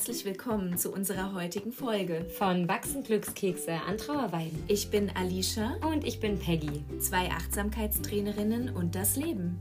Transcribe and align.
herzlich 0.00 0.24
willkommen 0.24 0.78
zu 0.78 0.94
unserer 0.94 1.34
heutigen 1.34 1.72
Folge 1.72 2.24
von 2.24 2.66
Wachsen 2.68 3.02
Glückskekse 3.02 3.74
an 3.86 3.98
Trauerweiden. 3.98 4.64
Ich 4.66 4.90
bin 4.90 5.14
Alicia 5.14 5.76
und 5.86 6.06
ich 6.06 6.20
bin 6.20 6.38
Peggy, 6.38 6.82
zwei 7.00 7.28
Achtsamkeitstrainerinnen 7.28 8.74
und 8.74 8.94
das 8.94 9.16
Leben. 9.16 9.58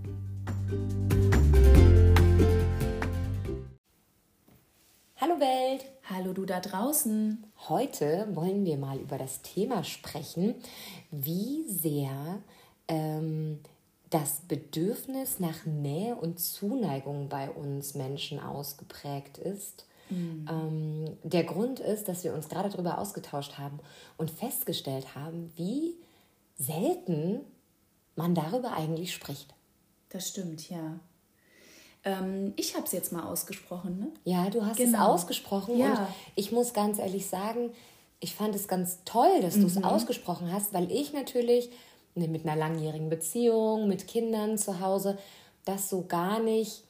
Hallo 5.18 5.42
Welt! 5.42 5.84
Hallo 6.10 6.32
du 6.32 6.46
da 6.46 6.62
draußen! 6.62 7.44
Heute 7.68 8.30
wollen 8.32 8.64
wir 8.64 8.78
mal 8.78 8.98
über 8.98 9.18
das 9.18 9.42
Thema 9.42 9.84
sprechen, 9.84 10.56
wie 11.12 11.66
sehr 11.68 12.40
ähm, 12.88 13.60
das 14.10 14.40
Bedürfnis 14.48 15.42
nach 15.42 15.66
Nähe 15.66 16.16
und 16.16 16.40
Zuneigung 16.40 17.28
bei 17.28 17.50
uns 17.50 17.94
Menschen 17.94 18.40
ausgeprägt 18.40 19.38
ist. 19.38 19.86
Mhm. 20.10 20.48
Ähm, 20.50 21.18
der 21.24 21.44
Grund 21.44 21.80
ist, 21.80 22.08
dass 22.08 22.24
wir 22.24 22.34
uns 22.34 22.50
gerade 22.50 22.70
darüber 22.70 22.98
ausgetauscht 22.98 23.58
haben 23.58 23.80
und 24.18 24.32
festgestellt 24.32 25.16
haben, 25.16 25.52
wie 25.56 25.96
selten 26.58 27.42
man 28.16 28.36
darüber 28.36 28.74
eigentlich 28.74 29.14
spricht. 29.14 29.54
Das 30.10 30.28
stimmt, 30.28 30.70
ja. 30.70 31.00
Ähm, 32.04 32.54
ich 32.56 32.76
habe 32.76 32.86
es 32.86 32.92
jetzt 32.92 33.12
mal 33.12 33.24
ausgesprochen, 33.24 34.00
ne? 34.00 34.08
Ja, 34.24 34.50
du 34.50 34.66
hast 34.66 34.78
genau. 34.78 34.98
es 34.98 35.22
ausgesprochen 35.22 35.78
ja. 35.78 35.92
und 35.92 36.08
ich 36.36 36.52
muss 36.52 36.74
ganz 36.74 36.98
ehrlich 36.98 37.28
sagen, 37.28 37.72
ich 38.20 38.36
fand 38.36 38.56
es 38.56 38.68
ganz 38.68 39.00
toll, 39.06 39.42
dass 39.42 39.56
mhm. 39.56 39.62
du 39.62 39.68
es 39.68 39.84
ausgesprochen 39.84 40.52
hast, 40.52 40.74
weil 40.74 40.92
ich 40.92 41.14
natürlich 41.14 41.70
Ne, 42.16 42.28
mit 42.28 42.46
einer 42.46 42.56
langjährigen 42.56 43.10
Beziehung, 43.10 43.88
mit 43.88 44.08
Kindern 44.08 44.58
zu 44.58 44.80
Hause, 44.80 45.18
das 45.66 45.90
so 45.90 46.06
gar 46.06 46.40
nicht 46.40 46.84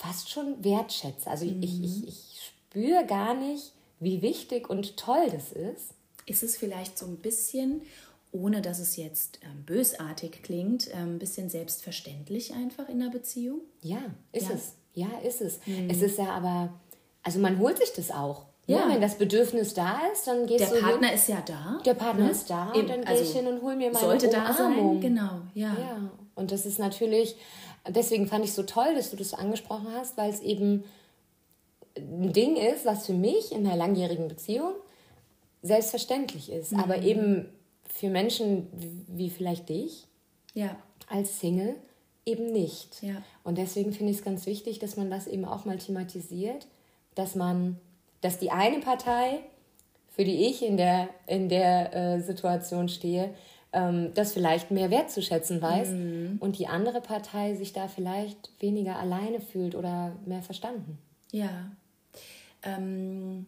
fast 0.00 0.30
schon 0.30 0.64
wertschätze. 0.64 1.28
Also 1.28 1.44
mhm. 1.44 1.62
ich, 1.62 1.82
ich, 1.82 2.08
ich 2.08 2.52
spüre 2.68 3.04
gar 3.06 3.34
nicht, 3.34 3.72
wie 4.00 4.22
wichtig 4.22 4.70
und 4.70 4.96
toll 4.96 5.26
das 5.30 5.52
ist. 5.52 5.94
Ist 6.26 6.42
es 6.42 6.56
vielleicht 6.56 6.96
so 6.98 7.06
ein 7.06 7.16
bisschen, 7.16 7.82
ohne 8.32 8.62
dass 8.62 8.78
es 8.78 8.96
jetzt 8.96 9.40
ähm, 9.42 9.64
bösartig 9.64 10.42
klingt, 10.42 10.88
ähm, 10.94 11.16
ein 11.16 11.18
bisschen 11.18 11.50
selbstverständlich 11.50 12.54
einfach 12.54 12.88
in 12.88 13.00
der 13.00 13.10
Beziehung? 13.10 13.60
Ja, 13.82 14.00
ist 14.32 14.48
ja. 14.48 14.54
es. 14.54 14.74
Ja, 14.94 15.08
ist 15.22 15.42
es. 15.42 15.60
Mhm. 15.66 15.90
Es 15.90 16.00
ist 16.00 16.18
ja 16.18 16.30
aber, 16.30 16.72
also 17.22 17.38
man 17.38 17.58
holt 17.58 17.78
sich 17.78 17.92
das 17.92 18.10
auch. 18.10 18.46
Ja. 18.66 18.88
wenn 18.88 19.00
das 19.00 19.16
Bedürfnis 19.16 19.74
da 19.74 19.98
ist, 20.12 20.28
dann 20.28 20.46
gehst 20.46 20.60
der 20.60 20.68
du. 20.68 20.74
Der 20.76 20.82
Partner 20.82 21.08
hin. 21.08 21.16
ist 21.16 21.28
ja 21.28 21.42
da. 21.44 21.80
Der 21.84 21.94
Partner 21.94 22.26
ne? 22.26 22.30
ist 22.30 22.48
da. 22.48 22.72
Eben, 22.72 22.86
dann 22.86 23.00
gehe 23.00 23.08
also 23.08 23.24
ich 23.24 23.32
hin 23.32 23.48
und 23.48 23.62
hole 23.62 23.74
mir 23.74 23.90
meine 23.90 23.98
sollte 23.98 24.28
Umarmung. 24.28 24.46
da 24.46 24.54
sein. 24.54 25.00
Genau, 25.00 25.40
ja. 25.54 25.76
ja. 25.76 26.10
Und 26.36 26.52
das 26.52 26.66
ist 26.66 26.78
natürlich, 26.78 27.34
deswegen 27.88 28.26
fand 28.26 28.44
ich 28.44 28.52
so 28.52 28.62
toll, 28.62 28.94
dass 28.94 29.10
du 29.10 29.16
das 29.16 29.34
angesprochen 29.34 29.88
hast, 29.92 30.16
weil 30.16 30.30
es 30.30 30.40
eben 30.40 30.84
ein 31.96 32.32
Ding 32.32 32.56
ist, 32.56 32.84
was 32.84 33.06
für 33.06 33.12
mich 33.12 33.52
in 33.52 33.66
einer 33.66 33.76
langjährigen 33.76 34.28
Beziehung 34.28 34.72
selbstverständlich 35.62 36.50
ist. 36.50 36.72
Mhm. 36.72 36.80
Aber 36.80 37.02
eben 37.02 37.48
für 37.88 38.08
Menschen 38.08 38.68
wie 39.08 39.30
vielleicht 39.30 39.68
dich 39.68 40.06
ja. 40.54 40.76
als 41.08 41.40
Single 41.40 41.76
eben 42.24 42.52
nicht. 42.52 43.02
Ja. 43.02 43.22
Und 43.42 43.58
deswegen 43.58 43.92
finde 43.92 44.12
ich 44.12 44.18
es 44.18 44.24
ganz 44.24 44.46
wichtig, 44.46 44.78
dass 44.78 44.96
man 44.96 45.10
das 45.10 45.26
eben 45.26 45.44
auch 45.44 45.64
mal 45.64 45.78
thematisiert, 45.78 46.66
dass 47.14 47.34
man 47.34 47.78
dass 48.20 48.38
die 48.38 48.50
eine 48.50 48.80
Partei, 48.80 49.40
für 50.08 50.24
die 50.24 50.46
ich 50.46 50.62
in 50.62 50.76
der, 50.76 51.08
in 51.26 51.48
der 51.48 51.94
äh, 51.94 52.20
Situation 52.20 52.88
stehe, 52.88 53.34
ähm, 53.72 54.12
das 54.14 54.32
vielleicht 54.32 54.70
mehr 54.70 54.90
wertzuschätzen 54.90 55.62
weiß 55.62 55.90
mhm. 55.90 56.36
und 56.40 56.58
die 56.58 56.66
andere 56.66 57.00
Partei 57.00 57.54
sich 57.54 57.72
da 57.72 57.88
vielleicht 57.88 58.50
weniger 58.60 58.96
alleine 58.96 59.40
fühlt 59.40 59.74
oder 59.74 60.16
mehr 60.26 60.42
verstanden. 60.42 60.98
Ja. 61.32 61.70
Ähm, 62.62 63.46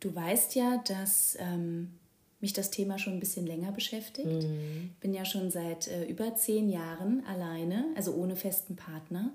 du 0.00 0.14
weißt 0.14 0.54
ja, 0.54 0.82
dass 0.86 1.36
ähm, 1.40 1.92
mich 2.40 2.52
das 2.52 2.70
Thema 2.70 2.98
schon 2.98 3.14
ein 3.14 3.20
bisschen 3.20 3.46
länger 3.46 3.72
beschäftigt. 3.72 4.26
Mhm. 4.26 4.90
Bin 5.00 5.14
ja 5.14 5.24
schon 5.24 5.50
seit 5.50 5.88
äh, 5.88 6.04
über 6.04 6.34
zehn 6.36 6.68
Jahren 6.68 7.24
alleine, 7.26 7.86
also 7.96 8.14
ohne 8.14 8.36
festen 8.36 8.76
Partner. 8.76 9.32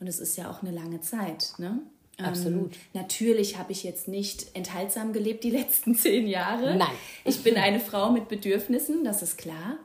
Und 0.00 0.06
es 0.06 0.18
ist 0.18 0.36
ja 0.36 0.50
auch 0.50 0.62
eine 0.62 0.70
lange 0.72 1.00
Zeit. 1.00 1.52
Ne? 1.58 1.80
Absolut. 2.18 2.74
Ähm, 2.74 2.80
natürlich 2.94 3.58
habe 3.58 3.72
ich 3.72 3.84
jetzt 3.84 4.08
nicht 4.08 4.54
enthaltsam 4.54 5.12
gelebt 5.12 5.44
die 5.44 5.50
letzten 5.58 5.94
zehn 5.94 6.26
Jahre. 6.26 6.76
Nein. 6.76 6.88
Ich 7.24 7.42
bin 7.42 7.56
eine 7.56 7.80
Frau 7.80 8.10
mit 8.10 8.28
Bedürfnissen, 8.28 9.04
das 9.04 9.22
ist 9.22 9.38
klar. 9.38 9.78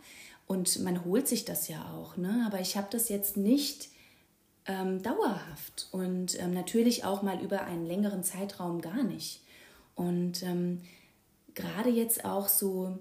Und 0.48 0.80
man 0.84 1.06
holt 1.06 1.28
sich 1.28 1.46
das 1.46 1.68
ja 1.68 1.94
auch. 1.94 2.18
Ne? 2.18 2.44
Aber 2.46 2.60
ich 2.60 2.76
habe 2.76 2.88
das 2.92 3.10
jetzt 3.10 3.38
nicht 3.38 3.90
ähm, 4.66 5.02
dauerhaft 5.02 5.88
und 5.92 6.40
ähm, 6.40 6.54
natürlich 6.54 7.06
auch 7.06 7.22
mal 7.22 7.42
über 7.42 7.64
einen 7.64 7.86
längeren 7.86 8.24
Zeitraum 8.24 8.82
gar 8.82 9.04
nicht. 9.04 9.42
Und 9.96 10.44
ähm, 10.44 10.82
gerade 11.54 11.90
jetzt 11.90 12.26
auch 12.26 12.48
so 12.48 12.98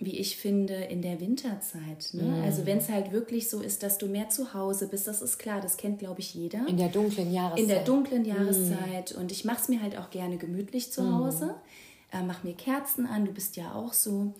wie 0.00 0.16
ich 0.16 0.36
finde, 0.36 0.74
in 0.74 1.02
der 1.02 1.20
Winterzeit. 1.20 2.10
Ne? 2.12 2.22
Mhm. 2.22 2.42
Also 2.44 2.66
wenn 2.66 2.78
es 2.78 2.88
halt 2.88 3.10
wirklich 3.10 3.50
so 3.50 3.60
ist, 3.60 3.82
dass 3.82 3.98
du 3.98 4.06
mehr 4.06 4.28
zu 4.28 4.54
Hause 4.54 4.86
bist, 4.86 5.08
das 5.08 5.20
ist 5.20 5.38
klar, 5.38 5.60
das 5.60 5.76
kennt, 5.76 5.98
glaube 5.98 6.20
ich, 6.20 6.34
jeder. 6.34 6.66
In 6.68 6.76
der 6.76 6.88
dunklen 6.88 7.32
Jahreszeit. 7.32 7.60
In 7.60 7.68
der 7.68 7.84
dunklen 7.84 8.22
mhm. 8.22 8.28
Jahreszeit. 8.28 9.14
Mhm. 9.14 9.20
Und 9.20 9.32
ich 9.32 9.44
mache 9.44 9.60
es 9.60 9.68
mir 9.68 9.82
halt 9.82 9.98
auch 9.98 10.10
gerne 10.10 10.36
gemütlich 10.36 10.92
zu 10.92 11.12
Hause. 11.12 11.46
Mhm. 11.46 12.20
Äh, 12.20 12.22
mach 12.22 12.44
mir 12.44 12.54
Kerzen 12.54 13.06
an, 13.06 13.24
du 13.24 13.32
bist 13.32 13.56
ja 13.56 13.74
auch 13.74 13.92
so. 13.92 14.34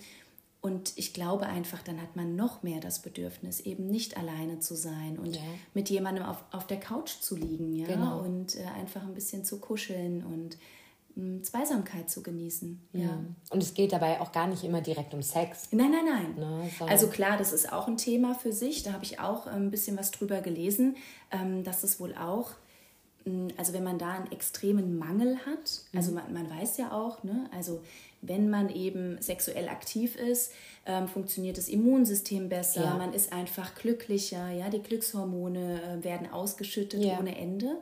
Und 0.61 0.93
ich 0.97 1.13
glaube 1.13 1.47
einfach, 1.47 1.83
dann 1.83 2.01
hat 2.01 2.15
man 2.15 2.37
noch 2.37 2.63
mehr 2.63 2.81
das 2.81 3.01
Bedürfnis, 3.01 3.61
eben 3.61 3.89
nicht 3.89 4.17
alleine 4.17 4.61
zu 4.61 4.75
sein 4.75 5.19
und 5.19 5.37
ja. 5.37 5.43
mit 5.73 5.89
jemandem 5.89 6.25
auf, 6.25 6.45
auf 6.51 6.67
der 6.67 6.81
Couch 6.81 7.21
zu 7.21 7.37
liegen, 7.37 7.75
ja. 7.75 7.87
Genau. 7.87 8.21
Und 8.21 8.57
äh, 8.57 8.65
einfach 8.77 9.03
ein 9.03 9.15
bisschen 9.15 9.45
zu 9.45 9.59
kuscheln 9.59 10.25
und 10.25 10.57
Zweisamkeit 11.43 12.09
zu 12.09 12.23
genießen. 12.23 12.81
Ja. 12.93 13.25
Und 13.51 13.63
es 13.63 13.75
geht 13.75 13.93
dabei 13.93 14.21
auch 14.21 14.31
gar 14.31 14.47
nicht 14.47 14.63
immer 14.63 14.81
direkt 14.81 15.15
um 15.15 15.23
Sex. 15.23 15.69
Nein, 15.73 15.91
nein, 15.91 16.05
nein. 16.05 16.35
Ne, 16.37 16.71
also 16.87 17.09
klar, 17.09 17.37
das 17.37 17.53
ist 17.53 17.73
auch 17.73 17.89
ein 17.89 17.97
Thema 17.97 18.35
für 18.35 18.53
sich. 18.53 18.85
Da 18.85 18.93
habe 18.93 19.05
ich 19.05 19.19
auch 19.19 19.47
ähm, 19.47 19.67
ein 19.67 19.71
bisschen 19.71 19.97
was 19.99 20.11
drüber 20.11 20.41
gelesen, 20.41 20.97
ähm, 21.33 21.65
dass 21.65 21.83
es 21.83 21.99
wohl 21.99 22.15
auch, 22.15 22.53
also 23.57 23.73
wenn 23.73 23.85
man 23.85 23.99
da 23.99 24.13
einen 24.13 24.33
extremen 24.33 24.97
Mangel 24.97 25.39
hat, 25.45 25.83
also 25.95 26.11
mhm. 26.11 26.17
man, 26.17 26.33
man 26.33 26.51
weiß 26.51 26.77
ja 26.79 26.93
auch, 26.93 27.25
ne, 27.25 27.51
also 27.55 27.83
wenn 28.21 28.49
man 28.51 28.69
eben 28.69 29.21
sexuell 29.21 29.69
aktiv 29.69 30.17
ist, 30.17 30.53
ähm, 30.87 31.09
funktioniert 31.09 31.59
das 31.59 31.69
Immunsystem 31.69 32.49
besser, 32.49 32.85
ja. 32.85 32.95
man 32.97 33.13
ist 33.13 33.33
einfach 33.33 33.75
glücklicher, 33.75 34.51
ja, 34.51 34.71
die 34.71 34.83
Glückshormone 34.83 35.83
äh, 35.83 36.05
werden 36.05 36.31
ausgeschüttet 36.31 37.03
ja. 37.03 37.19
ohne 37.19 37.37
Ende. 37.37 37.77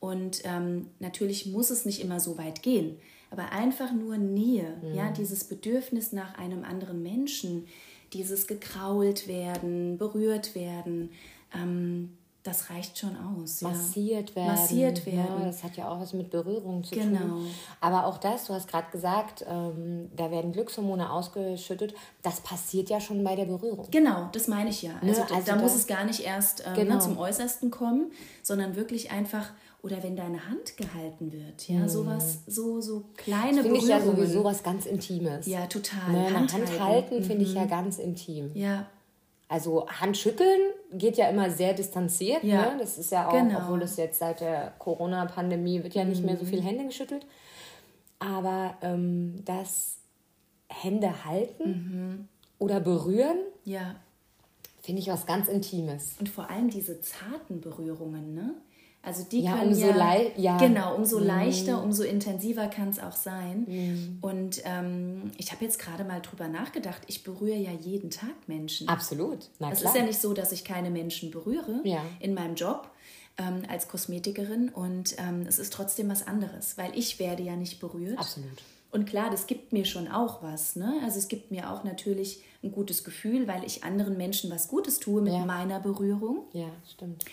Und 0.00 0.40
ähm, 0.44 0.86
natürlich 0.98 1.46
muss 1.46 1.70
es 1.70 1.84
nicht 1.84 2.00
immer 2.00 2.20
so 2.20 2.38
weit 2.38 2.62
gehen, 2.62 2.96
aber 3.30 3.52
einfach 3.52 3.92
nur 3.92 4.16
Nähe, 4.16 4.76
mhm. 4.82 4.94
ja, 4.94 5.10
dieses 5.12 5.44
Bedürfnis 5.44 6.12
nach 6.12 6.36
einem 6.38 6.64
anderen 6.64 7.02
Menschen, 7.02 7.66
dieses 8.12 8.46
gekrault 8.46 9.28
werden, 9.28 9.98
berührt 9.98 10.54
werden, 10.54 11.10
ähm, 11.54 12.16
das 12.42 12.70
reicht 12.70 12.96
schon 12.96 13.16
aus. 13.16 13.60
Massiert 13.60 14.30
ja. 14.30 14.36
werden. 14.36 14.48
Massiert 14.48 15.04
werden. 15.04 15.40
Ja, 15.40 15.44
das 15.44 15.62
hat 15.62 15.76
ja 15.76 15.90
auch 15.90 16.00
was 16.00 16.14
mit 16.14 16.30
Berührung 16.30 16.82
zu 16.82 16.94
genau. 16.94 17.20
tun. 17.20 17.46
Aber 17.82 18.06
auch 18.06 18.16
das, 18.16 18.46
du 18.46 18.54
hast 18.54 18.66
gerade 18.66 18.90
gesagt, 18.90 19.44
ähm, 19.46 20.10
da 20.16 20.30
werden 20.30 20.52
Glückshormone 20.52 21.12
ausgeschüttet. 21.12 21.94
Das 22.22 22.40
passiert 22.40 22.88
ja 22.88 22.98
schon 22.98 23.22
bei 23.22 23.36
der 23.36 23.44
Berührung. 23.44 23.86
Genau, 23.90 24.30
das 24.32 24.48
meine 24.48 24.70
ich 24.70 24.80
ja. 24.80 24.92
Also, 25.02 25.20
ne? 25.20 25.30
also 25.30 25.34
da, 25.34 25.56
da, 25.56 25.62
muss 25.62 25.74
es 25.74 25.86
gar 25.86 26.04
nicht 26.04 26.20
erst 26.20 26.64
ähm, 26.66 26.74
genau. 26.74 26.98
zum 26.98 27.18
Äußersten 27.18 27.70
kommen, 27.70 28.10
sondern 28.42 28.74
wirklich 28.74 29.10
einfach 29.10 29.52
oder 29.82 30.02
wenn 30.02 30.16
deine 30.16 30.48
Hand 30.48 30.76
gehalten 30.76 31.32
wird, 31.32 31.68
ja, 31.68 31.80
mhm. 31.80 31.88
sowas, 31.88 32.40
so, 32.46 32.80
so 32.80 33.04
kleine 33.16 33.62
Finde 33.62 33.78
ich 33.78 33.88
ja 33.88 34.00
sowieso 34.00 34.44
was 34.44 34.62
ganz 34.62 34.86
Intimes. 34.86 35.46
Ja, 35.46 35.66
total. 35.66 36.12
Ne, 36.12 36.34
Hand, 36.34 36.52
Hand 36.52 36.80
halten 36.80 37.18
mhm. 37.18 37.24
finde 37.24 37.44
ich 37.44 37.54
ja 37.54 37.64
mhm. 37.64 37.70
ganz 37.70 37.98
intim. 37.98 38.50
Ja. 38.54 38.86
Also 39.48 39.88
Handschütteln 39.88 40.60
geht 40.92 41.16
ja 41.16 41.28
immer 41.28 41.50
sehr 41.50 41.74
distanziert. 41.74 42.44
Ja. 42.44 42.72
Ne? 42.72 42.76
Das 42.78 42.98
ist 42.98 43.10
ja 43.10 43.28
auch, 43.28 43.32
genau. 43.32 43.62
obwohl 43.62 43.82
es 43.82 43.96
jetzt 43.96 44.20
seit 44.20 44.40
der 44.40 44.74
Corona-Pandemie 44.78 45.82
wird 45.82 45.94
ja 45.94 46.04
nicht 46.04 46.20
mhm. 46.20 46.26
mehr 46.26 46.36
so 46.36 46.44
viel 46.44 46.60
mhm. 46.60 46.66
Hände 46.66 46.84
geschüttelt. 46.86 47.26
Aber 48.20 48.76
ähm, 48.82 49.42
das 49.44 49.96
Hände 50.68 51.24
halten 51.24 51.64
mhm. 51.64 52.28
oder 52.58 52.78
berühren, 52.78 53.38
ja. 53.64 53.96
finde 54.82 55.00
ich 55.00 55.08
was 55.08 55.26
ganz 55.26 55.48
Intimes. 55.48 56.14
Und 56.20 56.28
vor 56.28 56.48
allem 56.48 56.70
diese 56.70 57.00
zarten 57.00 57.60
Berührungen, 57.60 58.34
ne? 58.34 58.54
Also 59.02 59.24
die 59.24 59.40
ja, 59.40 59.56
können 59.56 59.68
umso 59.68 59.86
ja, 59.86 60.20
ja, 60.36 60.58
genau, 60.58 60.94
umso 60.94 61.20
mhm. 61.20 61.26
leichter, 61.26 61.82
umso 61.82 62.02
intensiver 62.02 62.68
kann 62.68 62.90
es 62.90 62.98
auch 62.98 63.16
sein. 63.16 63.64
Mhm. 63.66 64.18
Und 64.20 64.62
ähm, 64.64 65.30
ich 65.38 65.52
habe 65.52 65.64
jetzt 65.64 65.78
gerade 65.78 66.04
mal 66.04 66.20
drüber 66.20 66.48
nachgedacht, 66.48 67.02
ich 67.06 67.24
berühre 67.24 67.56
ja 67.56 67.72
jeden 67.72 68.10
Tag 68.10 68.34
Menschen. 68.46 68.88
Absolut. 68.88 69.48
Na, 69.58 69.72
es 69.72 69.80
ist 69.80 69.94
ja 69.94 70.02
nicht 70.02 70.20
so, 70.20 70.34
dass 70.34 70.52
ich 70.52 70.64
keine 70.64 70.90
Menschen 70.90 71.30
berühre 71.30 71.80
ja. 71.84 72.02
in 72.20 72.34
meinem 72.34 72.56
Job 72.56 72.90
ähm, 73.38 73.62
als 73.68 73.88
Kosmetikerin 73.88 74.68
und 74.68 75.14
ähm, 75.18 75.46
es 75.48 75.58
ist 75.58 75.72
trotzdem 75.72 76.10
was 76.10 76.26
anderes, 76.26 76.76
weil 76.76 76.90
ich 76.94 77.18
werde 77.18 77.42
ja 77.42 77.56
nicht 77.56 77.80
berührt. 77.80 78.18
Absolut. 78.18 78.62
Und 78.92 79.06
klar, 79.06 79.30
das 79.30 79.46
gibt 79.46 79.72
mir 79.72 79.84
schon 79.84 80.08
auch 80.08 80.42
was. 80.42 80.74
Ne? 80.76 81.00
Also 81.04 81.18
es 81.18 81.28
gibt 81.28 81.50
mir 81.50 81.70
auch 81.70 81.84
natürlich 81.84 82.42
ein 82.62 82.72
gutes 82.72 83.04
Gefühl, 83.04 83.46
weil 83.46 83.64
ich 83.64 83.84
anderen 83.84 84.16
Menschen 84.16 84.50
was 84.50 84.68
Gutes 84.68 84.98
tue 84.98 85.22
mit 85.22 85.32
ja. 85.32 85.44
meiner 85.44 85.78
Berührung. 85.78 86.44
Ja, 86.52 86.68
stimmt. 86.92 87.24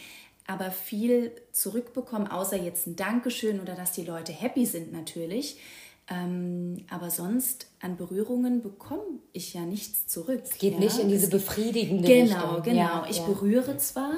Aber 0.47 0.71
viel 0.71 1.31
zurückbekommen, 1.51 2.27
außer 2.27 2.57
jetzt 2.57 2.87
ein 2.87 2.95
Dankeschön 2.95 3.59
oder 3.59 3.75
dass 3.75 3.91
die 3.91 4.03
Leute 4.03 4.31
happy 4.31 4.65
sind 4.65 4.91
natürlich. 4.91 5.59
Ähm, 6.09 6.85
aber 6.89 7.09
sonst 7.09 7.67
an 7.81 7.97
Berührungen 7.97 8.61
bekomme 8.61 9.19
ich 9.33 9.53
ja 9.53 9.61
nichts 9.61 10.07
zurück. 10.07 10.41
Es 10.43 10.57
geht 10.57 10.73
ja? 10.73 10.79
nicht 10.79 10.99
in 10.99 11.09
diese 11.09 11.29
befriedigende 11.29 12.07
genau, 12.07 12.21
Richtung. 12.21 12.49
Genau, 12.49 12.61
genau. 12.63 13.03
Ja, 13.03 13.07
ich 13.09 13.17
ja. 13.17 13.25
berühre 13.25 13.77
zwar 13.77 14.13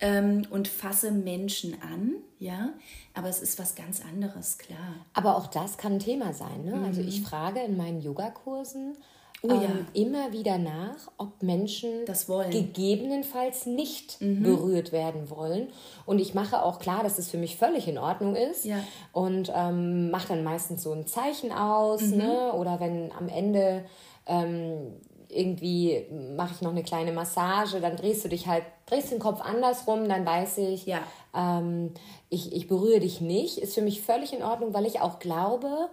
ähm, 0.00 0.46
und 0.48 0.68
fasse 0.68 1.10
Menschen 1.10 1.76
an, 1.82 2.14
ja, 2.38 2.70
aber 3.14 3.28
es 3.28 3.40
ist 3.40 3.58
was 3.58 3.74
ganz 3.74 4.00
anderes, 4.00 4.56
klar. 4.56 4.94
Aber 5.12 5.36
auch 5.36 5.48
das 5.48 5.76
kann 5.76 5.94
ein 5.94 5.98
Thema 5.98 6.32
sein. 6.32 6.64
Ne? 6.64 6.76
Mhm. 6.76 6.84
Also 6.84 7.02
ich 7.02 7.20
frage 7.22 7.60
in 7.60 7.76
meinen 7.76 8.00
Yogakursen, 8.00 8.96
oh, 9.42 9.50
ähm, 9.50 9.60
ja. 9.62 9.68
immer 9.94 10.32
wieder 10.32 10.58
nach, 10.58 11.10
ob 11.16 11.42
Menschen 11.42 12.04
gegebenenfalls 12.50 13.66
nicht 13.66 14.20
mhm. 14.20 14.42
berührt 14.42 14.92
werden 14.92 15.30
wollen. 15.30 15.68
Und 16.06 16.18
ich 16.18 16.34
mache 16.34 16.62
auch 16.62 16.78
klar, 16.78 17.02
dass 17.02 17.18
es 17.18 17.30
für 17.30 17.38
mich 17.38 17.56
völlig 17.56 17.88
in 17.88 17.98
Ordnung 17.98 18.34
ist. 18.34 18.64
Ja. 18.64 18.78
Und 19.12 19.52
ähm, 19.54 20.10
mache 20.10 20.28
dann 20.28 20.44
meistens 20.44 20.82
so 20.82 20.92
ein 20.92 21.06
Zeichen 21.06 21.52
aus. 21.52 22.02
Mhm. 22.02 22.16
Ne? 22.16 22.52
Oder 22.52 22.80
wenn 22.80 23.12
am 23.12 23.28
Ende 23.28 23.84
ähm, 24.26 24.94
irgendwie 25.28 26.06
mache 26.36 26.54
ich 26.54 26.62
noch 26.62 26.70
eine 26.70 26.82
kleine 26.82 27.12
Massage, 27.12 27.80
dann 27.80 27.96
drehst 27.96 28.24
du 28.24 28.28
dich 28.28 28.46
halt, 28.46 28.64
drehst 28.86 29.10
den 29.10 29.18
Kopf 29.18 29.40
andersrum, 29.40 30.08
dann 30.08 30.24
weiß 30.24 30.58
ich, 30.58 30.86
ja. 30.86 31.00
ähm, 31.34 31.92
ich, 32.30 32.52
ich 32.54 32.66
berühre 32.66 33.00
dich 33.00 33.20
nicht. 33.20 33.58
Ist 33.58 33.74
für 33.74 33.82
mich 33.82 34.02
völlig 34.02 34.32
in 34.32 34.42
Ordnung, 34.42 34.72
weil 34.72 34.86
ich 34.86 35.00
auch 35.00 35.18
glaube, 35.18 35.90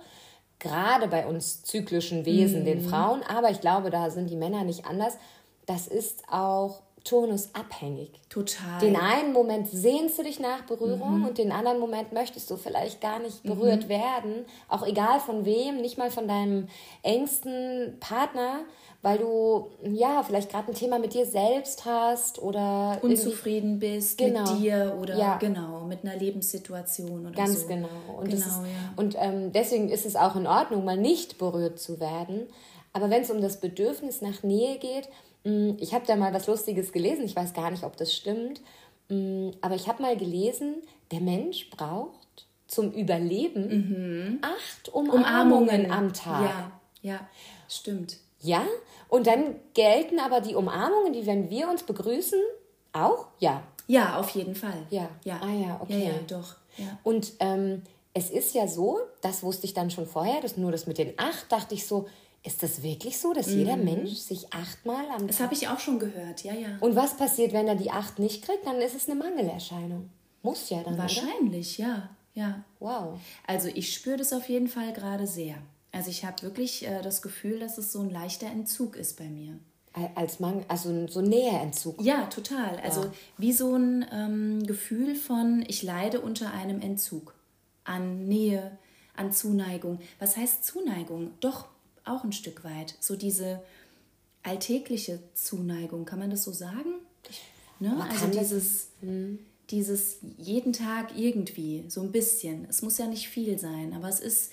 gerade 0.59 1.07
bei 1.07 1.25
uns 1.25 1.63
zyklischen 1.63 2.25
Wesen, 2.25 2.61
mhm. 2.61 2.65
den 2.65 2.81
Frauen, 2.81 3.21
aber 3.23 3.51
ich 3.51 3.61
glaube, 3.61 3.89
da 3.89 4.09
sind 4.09 4.29
die 4.29 4.35
Männer 4.35 4.63
nicht 4.63 4.85
anders, 4.85 5.17
das 5.65 5.87
ist 5.87 6.23
auch 6.29 6.81
turnusabhängig. 7.05 8.11
Total. 8.29 8.79
Den 8.81 8.95
einen 8.95 9.31
Moment 9.31 9.67
sehnst 9.69 10.17
du 10.17 10.23
dich 10.23 10.39
nach 10.39 10.63
Berührung 10.63 11.19
mhm. 11.19 11.25
und 11.27 11.37
den 11.37 11.51
anderen 11.51 11.79
Moment 11.79 12.11
möchtest 12.11 12.49
du 12.49 12.57
vielleicht 12.57 12.99
gar 12.99 13.19
nicht 13.19 13.43
berührt 13.43 13.85
mhm. 13.85 13.89
werden, 13.89 14.45
auch 14.67 14.85
egal 14.85 15.19
von 15.19 15.45
wem, 15.45 15.77
nicht 15.77 15.97
mal 15.97 16.09
von 16.09 16.27
deinem 16.27 16.67
engsten 17.03 17.97
Partner 17.99 18.61
weil 19.05 19.19
du 19.19 19.69
ja 19.83 20.23
vielleicht 20.23 20.49
gerade 20.49 20.69
ein 20.69 20.73
Thema 20.73 20.97
mit 20.97 21.13
dir 21.13 21.27
selbst 21.27 21.85
hast 21.85 22.41
oder 22.41 22.97
unzufrieden 23.03 23.77
bist 23.77 24.17
genau. 24.17 24.51
mit 24.51 24.63
dir 24.63 24.97
oder 24.99 25.15
ja. 25.15 25.37
genau 25.37 25.81
mit 25.81 26.03
einer 26.03 26.15
Lebenssituation 26.15 27.27
oder 27.27 27.35
ganz 27.35 27.61
so. 27.61 27.67
genau 27.67 27.87
und 28.17 28.29
genau, 28.29 28.37
ist, 28.37 28.47
ja. 28.47 28.93
und 28.95 29.15
ähm, 29.19 29.51
deswegen 29.51 29.89
ist 29.89 30.07
es 30.07 30.15
auch 30.15 30.35
in 30.35 30.47
Ordnung 30.47 30.83
mal 30.85 30.97
nicht 30.97 31.37
berührt 31.37 31.77
zu 31.77 31.99
werden 31.99 32.47
aber 32.93 33.11
wenn 33.11 33.21
es 33.21 33.29
um 33.29 33.41
das 33.41 33.61
Bedürfnis 33.61 34.23
nach 34.23 34.41
Nähe 34.41 34.79
geht 34.79 35.07
mh, 35.43 35.51
mm, 35.51 35.77
ich 35.79 35.93
habe 35.93 36.07
da 36.07 36.15
mal 36.15 36.33
was 36.33 36.47
Lustiges 36.47 36.91
gelesen 36.91 37.25
ich 37.25 37.35
weiß 37.35 37.53
gar 37.53 37.69
nicht 37.69 37.83
ob 37.83 37.97
das 37.97 38.11
stimmt 38.11 38.59
mh, 39.09 39.17
mm, 39.17 39.51
aber 39.61 39.75
ich 39.75 39.87
habe 39.87 40.01
mal 40.01 40.17
gelesen 40.17 40.77
der 41.11 41.21
Mensch 41.21 41.69
braucht 41.69 42.47
zum 42.65 42.91
Überleben 42.91 43.67
mhm. 43.67 44.39
acht 44.41 44.89
Umarmungen, 44.89 45.23
Umarmungen 45.23 45.91
am 45.91 46.11
Tag 46.11 46.41
ja 46.41 46.71
ja 47.03 47.19
stimmt 47.69 48.24
ja, 48.45 48.65
und 49.09 49.27
dann 49.27 49.55
gelten 49.73 50.19
aber 50.19 50.41
die 50.41 50.55
Umarmungen, 50.55 51.13
die, 51.13 51.25
wenn 51.25 51.49
wir 51.49 51.69
uns 51.69 51.83
begrüßen, 51.83 52.39
auch? 52.93 53.27
Ja. 53.39 53.63
Ja, 53.87 54.17
auf 54.19 54.29
jeden 54.31 54.55
Fall. 54.55 54.85
Ja. 54.89 55.09
ja. 55.23 55.39
Ah 55.41 55.53
ja, 55.53 55.79
okay. 55.81 56.05
Ja, 56.05 56.13
ja 56.13 56.19
doch. 56.27 56.55
Ja. 56.77 56.97
Und 57.03 57.33
ähm, 57.39 57.83
es 58.13 58.29
ist 58.29 58.55
ja 58.55 58.67
so, 58.67 58.99
das 59.21 59.43
wusste 59.43 59.65
ich 59.65 59.73
dann 59.73 59.91
schon 59.91 60.07
vorher, 60.07 60.41
dass 60.41 60.57
nur 60.57 60.71
das 60.71 60.87
mit 60.87 60.97
den 60.97 61.13
acht, 61.17 61.51
dachte 61.51 61.75
ich 61.75 61.85
so, 61.85 62.07
ist 62.43 62.61
das 62.63 62.83
wirklich 62.83 63.19
so, 63.19 63.33
dass 63.33 63.47
mhm. 63.47 63.59
jeder 63.59 63.77
Mensch 63.77 64.13
sich 64.13 64.53
achtmal 64.53 65.05
am 65.09 65.27
Das 65.27 65.39
habe 65.39 65.53
ich 65.53 65.67
auch 65.67 65.79
schon 65.79 65.99
gehört, 65.99 66.43
ja, 66.43 66.53
ja. 66.53 66.77
Und 66.79 66.95
was 66.95 67.17
passiert, 67.17 67.53
wenn 67.53 67.67
er 67.67 67.75
die 67.75 67.91
acht 67.91 68.19
nicht 68.19 68.43
kriegt? 68.43 68.65
Dann 68.65 68.81
ist 68.81 68.95
es 68.95 69.09
eine 69.09 69.19
Mangelerscheinung. 69.19 70.09
Muss 70.43 70.69
ja 70.69 70.83
dann. 70.83 70.97
Wahrscheinlich, 70.97 71.79
oder? 71.79 71.87
ja. 71.87 72.09
Ja. 72.35 72.63
Wow. 72.79 73.17
Also 73.47 73.69
ich 73.69 73.93
spüre 73.93 74.17
das 74.17 74.33
auf 74.33 74.49
jeden 74.49 74.67
Fall 74.67 74.91
gerade 74.93 75.25
sehr. 75.25 75.55
Also 75.95 76.09
ich 76.09 76.25
habe 76.25 76.41
wirklich 76.41 76.85
äh, 76.85 77.01
das 77.01 77.21
Gefühl, 77.21 77.59
dass 77.59 77.77
es 77.77 77.93
so 77.93 78.01
ein 78.01 78.09
leichter 78.09 78.47
Entzug 78.47 78.97
ist 78.97 79.17
bei 79.17 79.29
mir. 79.29 79.57
Als 80.15 80.41
man, 80.41 80.65
also 80.67 81.07
so 81.07 81.21
ein 81.21 81.29
Näherentzug. 81.29 82.01
Ja, 82.01 82.25
total. 82.25 82.77
Also 82.83 83.05
ja. 83.05 83.13
wie 83.37 83.53
so 83.53 83.75
ein 83.75 84.05
ähm, 84.11 84.67
Gefühl 84.67 85.15
von, 85.15 85.63
ich 85.69 85.83
leide 85.83 86.19
unter 86.19 86.51
einem 86.51 86.81
Entzug 86.81 87.33
an 87.85 88.27
Nähe, 88.27 88.77
an 89.15 89.31
Zuneigung. 89.31 89.99
Was 90.19 90.35
heißt 90.35 90.65
Zuneigung? 90.65 91.31
Doch, 91.39 91.69
auch 92.03 92.25
ein 92.25 92.33
Stück 92.33 92.65
weit. 92.65 92.95
So 92.99 93.15
diese 93.15 93.61
alltägliche 94.43 95.19
Zuneigung, 95.33 96.03
kann 96.03 96.19
man 96.19 96.29
das 96.29 96.43
so 96.43 96.51
sagen? 96.51 96.95
Ne? 97.79 98.05
Also 98.09 98.27
dieses, 98.27 98.89
hm. 98.99 99.39
dieses 99.69 100.17
jeden 100.37 100.73
Tag 100.73 101.17
irgendwie, 101.17 101.85
so 101.87 102.01
ein 102.01 102.11
bisschen. 102.11 102.67
Es 102.69 102.81
muss 102.81 102.97
ja 102.97 103.07
nicht 103.07 103.29
viel 103.29 103.57
sein, 103.57 103.93
aber 103.93 104.09
es 104.09 104.19
ist, 104.19 104.51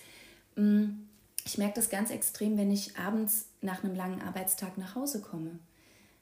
mh, 0.55 0.63
mm, 0.63 1.09
ich 1.45 1.59
merke 1.59 1.75
das 1.75 1.91
ganz 1.91 2.11
extrem, 2.11 2.57
wenn 2.57 2.71
ich 2.71 2.97
abends 2.97 3.47
nach 3.61 3.83
einem 3.83 3.95
langen 3.95 4.23
Arbeitstag 4.23 4.79
nach 4.79 4.95
Hause 4.95 5.21
komme. 5.21 5.59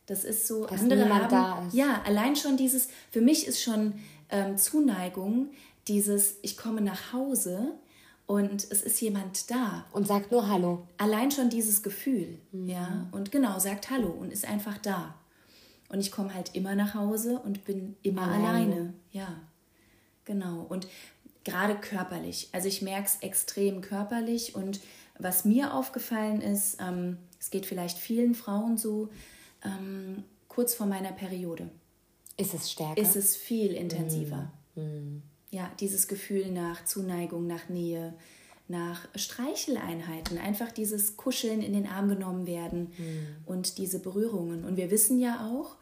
Das 0.07 0.25
ist 0.25 0.47
so, 0.47 0.67
Dass 0.67 0.81
andere 0.81 1.09
haben, 1.09 1.29
da 1.29 1.67
ist. 1.67 1.75
ja, 1.75 2.03
allein 2.05 2.35
schon 2.35 2.57
dieses, 2.57 2.89
für 3.11 3.21
mich 3.21 3.47
ist 3.47 3.63
schon 3.63 3.95
ähm, 4.29 4.59
Zuneigung, 4.59 5.51
dieses, 5.89 6.37
ich 6.43 6.57
komme 6.57 6.81
nach 6.81 7.13
Hause 7.13 7.75
und 8.27 8.67
es 8.71 8.83
ist 8.83 9.01
jemand 9.01 9.51
da. 9.51 9.87
Und 9.93 10.07
sagt 10.07 10.33
nur 10.33 10.49
Hallo. 10.49 10.87
Allein 10.99 11.31
schon 11.31 11.51
dieses 11.51 11.83
Gefühl, 11.83 12.39
mhm. 12.53 12.69
ja, 12.69 13.09
und 13.13 13.31
genau, 13.31 13.59
sagt 13.59 13.91
Hallo 13.91 14.09
und 14.09 14.33
ist 14.33 14.49
einfach 14.49 14.79
da. 14.79 15.15
Und 15.89 16.01
ich 16.01 16.13
komme 16.13 16.33
halt 16.35 16.55
immer 16.55 16.75
nach 16.75 16.95
Hause 16.95 17.41
und 17.41 17.65
bin 17.65 17.97
immer 18.03 18.23
alleine, 18.23 18.49
alleine. 18.49 18.95
ja, 19.11 19.29
genau. 20.25 20.65
Und 20.69 20.87
gerade 21.45 21.75
körperlich, 21.77 22.49
also 22.53 22.69
ich 22.69 22.83
merke 22.83 23.07
es 23.07 23.17
extrem 23.23 23.81
körperlich 23.81 24.55
und 24.55 24.81
was 25.23 25.45
mir 25.45 25.75
aufgefallen 25.75 26.41
ist, 26.41 26.79
ähm, 26.81 27.19
es 27.39 27.51
geht 27.51 27.67
vielleicht 27.67 27.99
vielen 27.99 28.35
Frauen 28.35 28.77
so, 28.77 29.09
ähm, 29.65 30.25
kurz 30.49 30.75
vor 30.75 30.87
meiner 30.87 31.13
Periode. 31.13 31.71
Ist 32.37 32.55
es 32.55 32.71
stärker? 32.71 33.01
Ist 33.01 33.17
es 33.17 33.37
viel 33.37 33.73
intensiver. 33.73 34.51
Mm. 34.75 35.19
Ja, 35.51 35.71
dieses 35.81 36.09
Gefühl 36.09 36.51
nach 36.51 36.85
Zuneigung, 36.85 37.47
nach 37.47 37.69
Nähe, 37.69 38.15
nach 38.69 39.09
Streicheleinheiten, 39.15 40.39
einfach 40.39 40.71
dieses 40.71 41.17
Kuscheln 41.17 41.61
in 41.61 41.73
den 41.73 41.87
Arm 41.87 42.09
genommen 42.09 42.47
werden 42.47 42.93
mm. 42.97 43.51
und 43.51 43.79
diese 43.79 43.99
Berührungen. 43.99 44.65
Und 44.65 44.77
wir 44.77 44.91
wissen 44.91 45.19
ja 45.19 45.51
auch, 45.51 45.77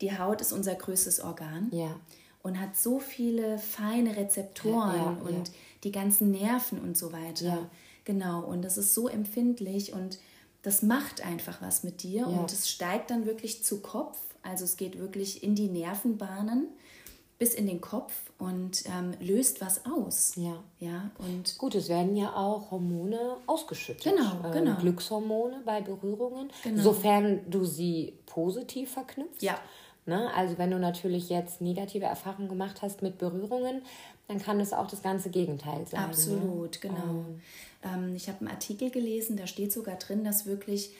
die 0.00 0.16
Haut 0.16 0.40
ist 0.40 0.52
unser 0.52 0.74
größtes 0.74 1.20
Organ 1.20 1.68
ja. 1.72 1.98
und 2.42 2.60
hat 2.60 2.76
so 2.76 3.00
viele 3.00 3.58
feine 3.58 4.16
Rezeptoren 4.16 4.96
ja, 4.96 5.04
ja, 5.12 5.36
und 5.36 5.50
die 5.84 5.92
ganzen 5.92 6.30
Nerven 6.30 6.78
und 6.78 6.96
so 6.96 7.12
weiter. 7.12 7.70
Genau, 8.08 8.40
und 8.40 8.62
das 8.62 8.78
ist 8.78 8.94
so 8.94 9.06
empfindlich 9.06 9.92
und 9.92 10.18
das 10.62 10.80
macht 10.80 11.26
einfach 11.26 11.60
was 11.60 11.84
mit 11.84 12.02
dir 12.02 12.20
ja. 12.20 12.24
und 12.24 12.50
es 12.50 12.70
steigt 12.70 13.10
dann 13.10 13.26
wirklich 13.26 13.62
zu 13.62 13.82
Kopf. 13.82 14.18
Also 14.42 14.64
es 14.64 14.78
geht 14.78 14.98
wirklich 14.98 15.42
in 15.42 15.54
die 15.54 15.68
Nervenbahnen 15.68 16.68
bis 17.38 17.52
in 17.52 17.66
den 17.66 17.82
Kopf 17.82 18.14
und 18.38 18.82
ähm, 18.86 19.12
löst 19.20 19.60
was 19.60 19.82
aus. 19.84 20.32
Ja. 20.36 20.64
Ja, 20.80 21.10
und 21.18 21.58
Gut, 21.58 21.74
es 21.74 21.90
werden 21.90 22.16
ja 22.16 22.34
auch 22.34 22.70
Hormone 22.70 23.36
ausgeschüttet. 23.46 24.04
Genau, 24.04 24.42
ähm, 24.42 24.52
genau. 24.52 24.76
Glückshormone 24.78 25.60
bei 25.66 25.82
Berührungen, 25.82 26.48
genau. 26.64 26.82
sofern 26.82 27.40
du 27.50 27.66
sie 27.66 28.14
positiv 28.24 28.92
verknüpfst. 28.92 29.42
Ja. 29.42 29.58
Ne? 30.06 30.32
Also 30.34 30.56
wenn 30.56 30.70
du 30.70 30.78
natürlich 30.78 31.28
jetzt 31.28 31.60
negative 31.60 32.06
Erfahrungen 32.06 32.48
gemacht 32.48 32.80
hast 32.80 33.02
mit 33.02 33.18
Berührungen, 33.18 33.82
dann 34.28 34.38
kann 34.38 34.60
es 34.60 34.72
auch 34.72 34.86
das 34.86 35.02
ganze 35.02 35.30
Gegenteil 35.30 35.86
sein. 35.86 36.00
Ne? 36.00 36.06
Absolut, 36.06 36.72
ne? 36.74 36.80
genau. 36.80 37.24
Ähm, 37.82 38.14
ich 38.14 38.28
habe 38.28 38.40
einen 38.40 38.48
Artikel 38.48 38.90
gelesen, 38.90 39.36
da 39.36 39.46
steht 39.46 39.72
sogar 39.72 39.96
drin, 39.96 40.22
dass 40.22 40.46
wirklich 40.46 40.90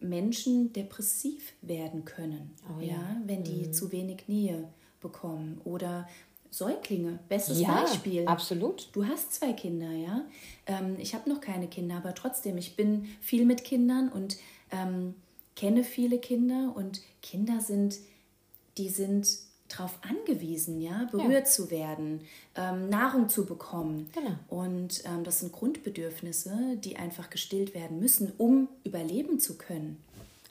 Menschen 0.00 0.72
depressiv 0.72 1.52
werden 1.62 2.04
können, 2.04 2.50
oh, 2.68 2.80
ja. 2.80 2.88
ja. 2.88 3.16
wenn 3.24 3.44
die 3.44 3.66
mhm. 3.66 3.72
zu 3.72 3.92
wenig 3.92 4.24
Nähe 4.26 4.68
bekommen 5.00 5.60
oder 5.64 6.08
Säuglinge, 6.50 7.18
bestes 7.28 7.60
ja, 7.60 7.82
Beispiel. 7.82 8.26
Absolut. 8.26 8.88
Du 8.92 9.06
hast 9.06 9.32
zwei 9.32 9.54
Kinder, 9.54 9.90
ja. 9.90 10.22
Ähm, 10.66 10.96
ich 10.98 11.14
habe 11.14 11.30
noch 11.30 11.40
keine 11.40 11.66
Kinder, 11.66 11.96
aber 11.96 12.14
trotzdem, 12.14 12.58
ich 12.58 12.76
bin 12.76 13.06
viel 13.20 13.46
mit 13.46 13.64
Kindern 13.64 14.10
und 14.10 14.36
ähm, 14.70 15.14
kenne 15.56 15.82
viele 15.82 16.18
Kinder 16.18 16.72
und 16.74 17.00
Kinder 17.22 17.60
sind, 17.60 17.96
die 18.76 18.90
sind 18.90 19.28
darauf 19.72 19.98
angewiesen, 20.02 20.80
ja, 20.80 21.08
berührt 21.10 21.32
ja. 21.32 21.44
zu 21.44 21.70
werden, 21.70 22.20
ähm, 22.56 22.88
Nahrung 22.88 23.28
zu 23.28 23.46
bekommen. 23.46 24.10
Genau. 24.14 24.34
Und 24.48 25.02
ähm, 25.06 25.24
das 25.24 25.40
sind 25.40 25.52
Grundbedürfnisse, 25.52 26.76
die 26.76 26.96
einfach 26.96 27.30
gestillt 27.30 27.74
werden 27.74 27.98
müssen, 28.00 28.32
um 28.38 28.68
überleben 28.84 29.40
zu 29.40 29.56
können. 29.56 30.02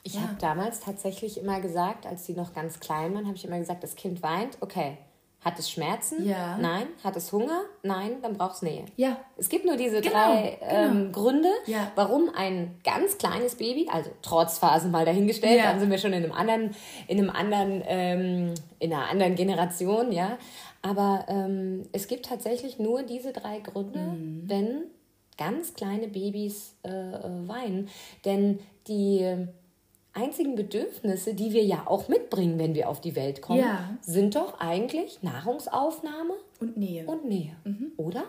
Ich 0.04 0.14
ja. 0.14 0.22
habe 0.22 0.34
damals 0.40 0.80
tatsächlich 0.80 1.38
immer 1.38 1.60
gesagt, 1.60 2.06
als 2.06 2.26
sie 2.26 2.32
noch 2.32 2.54
ganz 2.54 2.80
klein 2.80 3.14
waren, 3.14 3.26
habe 3.26 3.36
ich 3.36 3.44
immer 3.44 3.58
gesagt, 3.58 3.84
das 3.84 3.94
Kind 3.94 4.22
weint, 4.22 4.58
okay, 4.60 4.98
Hat 5.44 5.58
es 5.58 5.70
Schmerzen? 5.70 6.24
Ja. 6.24 6.56
Nein. 6.56 6.86
Hat 7.02 7.16
es 7.16 7.32
Hunger? 7.32 7.62
Nein, 7.82 8.18
dann 8.22 8.34
braucht 8.34 8.54
es 8.54 8.62
Nähe. 8.62 8.84
Ja. 8.96 9.16
Es 9.36 9.48
gibt 9.48 9.64
nur 9.64 9.76
diese 9.76 10.00
genau, 10.00 10.14
drei 10.14 10.58
ähm, 10.60 10.92
genau. 10.92 11.12
Gründe, 11.12 11.48
ja. 11.66 11.90
warum 11.96 12.30
ein 12.34 12.78
ganz 12.84 13.18
kleines 13.18 13.56
Baby, 13.56 13.88
also 13.90 14.10
Trotzphasen 14.22 14.92
mal 14.92 15.04
dahingestellt, 15.04 15.58
ja. 15.58 15.72
dann 15.72 15.80
sind 15.80 15.90
wir 15.90 15.98
schon 15.98 16.12
in 16.12 16.22
einem 16.22 16.32
anderen, 16.32 16.76
in 17.08 17.18
einem 17.18 17.30
anderen, 17.30 17.82
ähm, 17.86 18.54
in 18.78 18.92
einer 18.92 19.10
anderen 19.10 19.34
Generation, 19.34 20.12
ja. 20.12 20.38
Aber 20.80 21.26
ähm, 21.28 21.88
es 21.92 22.06
gibt 22.06 22.26
tatsächlich 22.26 22.78
nur 22.78 23.02
diese 23.02 23.32
drei 23.32 23.58
Gründe, 23.58 23.98
mhm. 23.98 24.44
wenn 24.46 24.82
ganz 25.38 25.74
kleine 25.74 26.06
Babys 26.06 26.76
äh, 26.84 26.88
äh 26.88 27.48
weinen. 27.48 27.88
Denn 28.24 28.60
die 28.86 29.48
einzigen 30.14 30.54
Bedürfnisse, 30.54 31.34
die 31.34 31.52
wir 31.52 31.64
ja 31.64 31.86
auch 31.86 32.08
mitbringen, 32.08 32.58
wenn 32.58 32.74
wir 32.74 32.88
auf 32.88 33.00
die 33.00 33.16
Welt 33.16 33.42
kommen, 33.42 33.60
ja. 33.60 33.96
sind 34.00 34.34
doch 34.34 34.60
eigentlich 34.60 35.22
Nahrungsaufnahme 35.22 36.34
und 36.60 36.76
Nähe. 36.76 37.06
Und 37.06 37.24
Nähe, 37.24 37.56
mhm. 37.64 37.92
oder? 37.96 38.24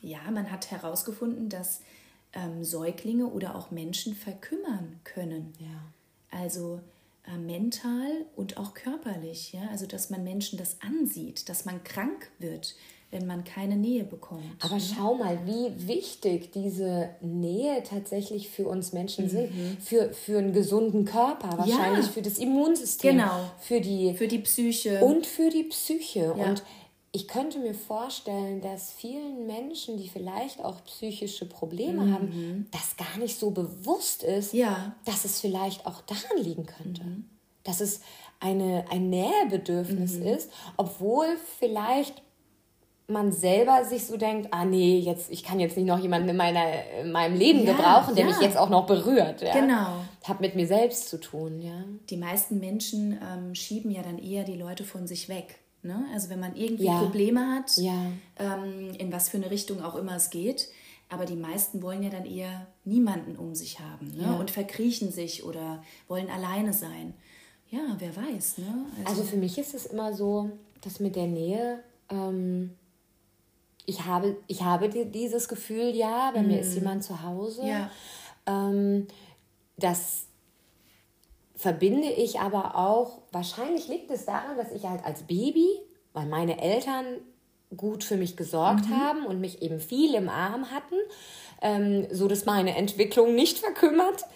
Ja, 0.00 0.18
man 0.30 0.50
hat 0.50 0.70
herausgefunden, 0.70 1.48
dass 1.48 1.80
ähm, 2.32 2.64
Säuglinge 2.64 3.26
oder 3.26 3.54
auch 3.54 3.70
Menschen 3.70 4.14
verkümmern 4.14 5.00
können. 5.04 5.52
Ja. 5.58 6.38
Also 6.38 6.80
äh, 7.26 7.36
mental 7.36 8.26
und 8.34 8.56
auch 8.56 8.74
körperlich. 8.74 9.52
Ja? 9.52 9.68
Also, 9.70 9.86
dass 9.86 10.10
man 10.10 10.24
Menschen 10.24 10.58
das 10.58 10.78
ansieht, 10.80 11.48
dass 11.48 11.64
man 11.64 11.84
krank 11.84 12.30
wird, 12.38 12.74
wenn 13.12 13.26
man 13.26 13.44
keine 13.44 13.76
Nähe 13.76 14.04
bekommt. 14.04 14.42
Aber 14.60 14.80
schau 14.80 15.14
mal, 15.14 15.38
wie 15.44 15.86
wichtig 15.86 16.50
diese 16.50 17.10
Nähe 17.20 17.82
tatsächlich 17.82 18.48
für 18.48 18.66
uns 18.66 18.94
Menschen 18.94 19.26
mhm. 19.26 19.28
sind. 19.28 19.52
Für, 19.82 20.12
für 20.14 20.38
einen 20.38 20.54
gesunden 20.54 21.04
Körper, 21.04 21.58
wahrscheinlich 21.58 22.06
ja. 22.06 22.12
für 22.12 22.22
das 22.22 22.38
Immunsystem. 22.38 23.18
Genau. 23.18 23.50
Für 23.60 23.82
die, 23.82 24.14
für 24.14 24.26
die 24.26 24.38
Psyche. 24.38 25.04
Und 25.04 25.26
für 25.26 25.50
die 25.50 25.64
Psyche. 25.64 26.34
Ja. 26.36 26.46
Und 26.46 26.62
ich 27.12 27.28
könnte 27.28 27.58
mir 27.58 27.74
vorstellen, 27.74 28.62
dass 28.62 28.90
vielen 28.90 29.46
Menschen, 29.46 29.98
die 29.98 30.08
vielleicht 30.08 30.64
auch 30.64 30.82
psychische 30.84 31.44
Probleme 31.44 32.06
mhm. 32.06 32.14
haben, 32.14 32.68
das 32.70 32.96
gar 32.96 33.18
nicht 33.18 33.38
so 33.38 33.50
bewusst 33.50 34.22
ist, 34.22 34.54
ja. 34.54 34.96
dass 35.04 35.26
es 35.26 35.38
vielleicht 35.38 35.84
auch 35.86 36.00
daran 36.00 36.42
liegen 36.42 36.64
könnte. 36.64 37.04
Mhm. 37.04 37.26
Dass 37.62 37.82
es 37.82 38.00
eine, 38.40 38.86
ein 38.90 39.10
Nähebedürfnis 39.10 40.14
mhm. 40.14 40.26
ist, 40.28 40.50
obwohl 40.78 41.26
vielleicht 41.58 42.22
man 43.12 43.32
selber 43.32 43.84
sich 43.84 44.06
so 44.06 44.16
denkt, 44.16 44.48
ah 44.50 44.64
nee, 44.64 44.98
jetzt, 44.98 45.30
ich 45.30 45.44
kann 45.44 45.60
jetzt 45.60 45.76
nicht 45.76 45.86
noch 45.86 45.98
jemanden 45.98 46.28
in, 46.30 46.36
meiner, 46.36 46.64
in 47.02 47.12
meinem 47.12 47.36
Leben 47.36 47.64
ja, 47.64 47.72
gebrauchen, 47.72 48.14
der 48.14 48.26
ja. 48.26 48.30
mich 48.30 48.40
jetzt 48.40 48.56
auch 48.56 48.70
noch 48.70 48.86
berührt. 48.86 49.42
Ja? 49.42 49.52
Genau. 49.52 50.04
Hat 50.24 50.40
mit 50.40 50.54
mir 50.54 50.66
selbst 50.66 51.08
zu 51.08 51.20
tun, 51.20 51.60
ja. 51.60 51.84
Die 52.10 52.16
meisten 52.16 52.58
Menschen 52.58 53.12
ähm, 53.12 53.54
schieben 53.54 53.90
ja 53.90 54.02
dann 54.02 54.18
eher 54.18 54.44
die 54.44 54.56
Leute 54.56 54.84
von 54.84 55.06
sich 55.06 55.28
weg. 55.28 55.58
Ne? 55.82 56.06
Also 56.12 56.30
wenn 56.30 56.40
man 56.40 56.54
irgendwie 56.54 56.86
ja. 56.86 56.98
Probleme 56.98 57.54
hat, 57.54 57.72
ähm, 57.78 58.92
in 58.98 59.12
was 59.12 59.28
für 59.28 59.36
eine 59.36 59.50
Richtung 59.50 59.82
auch 59.82 59.96
immer 59.96 60.16
es 60.16 60.30
geht, 60.30 60.68
aber 61.08 61.26
die 61.26 61.36
meisten 61.36 61.82
wollen 61.82 62.02
ja 62.02 62.10
dann 62.10 62.24
eher 62.24 62.66
niemanden 62.84 63.36
um 63.36 63.54
sich 63.54 63.80
haben 63.80 64.12
ne? 64.16 64.36
und 64.38 64.50
verkriechen 64.50 65.10
sich 65.10 65.44
oder 65.44 65.82
wollen 66.08 66.30
alleine 66.30 66.72
sein. 66.72 67.14
Ja, 67.68 67.80
wer 67.98 68.14
weiß. 68.14 68.58
Ne? 68.58 68.86
Also, 68.98 69.20
also 69.20 69.22
für 69.24 69.36
mich 69.36 69.58
ist 69.58 69.74
es 69.74 69.86
immer 69.86 70.14
so, 70.14 70.50
dass 70.82 71.00
mit 71.00 71.16
der 71.16 71.26
Nähe 71.26 71.82
ähm, 72.10 72.76
ich 73.86 74.04
habe, 74.04 74.36
ich 74.46 74.62
habe 74.62 74.88
dieses 74.88 75.48
Gefühl, 75.48 75.94
ja, 75.94 76.30
bei 76.32 76.42
mm. 76.42 76.46
mir 76.46 76.60
ist 76.60 76.70
mhm. 76.70 76.74
jemand 76.76 77.04
zu 77.04 77.22
Hause. 77.22 77.66
Ja. 77.66 77.90
Ähm, 78.46 79.08
das 79.76 80.26
verbinde 81.56 82.08
ich 82.08 82.40
aber 82.40 82.76
auch, 82.76 83.22
wahrscheinlich 83.30 83.88
liegt 83.88 84.10
es 84.10 84.24
daran, 84.24 84.56
dass 84.56 84.72
ich 84.72 84.84
halt 84.84 85.04
als 85.04 85.22
Baby, 85.22 85.68
weil 86.12 86.26
meine 86.26 86.60
Eltern 86.60 87.04
gut 87.76 88.04
für 88.04 88.16
mich 88.16 88.36
gesorgt 88.36 88.88
mhm. 88.88 88.96
haben 88.96 89.26
und 89.26 89.40
mich 89.40 89.62
eben 89.62 89.80
viel 89.80 90.14
im 90.14 90.28
Arm 90.28 90.70
hatten, 90.70 90.96
ähm, 91.62 92.06
so 92.10 92.28
dass 92.28 92.44
meine 92.44 92.76
Entwicklung 92.76 93.34
nicht 93.34 93.58
verkümmerte, 93.58 94.26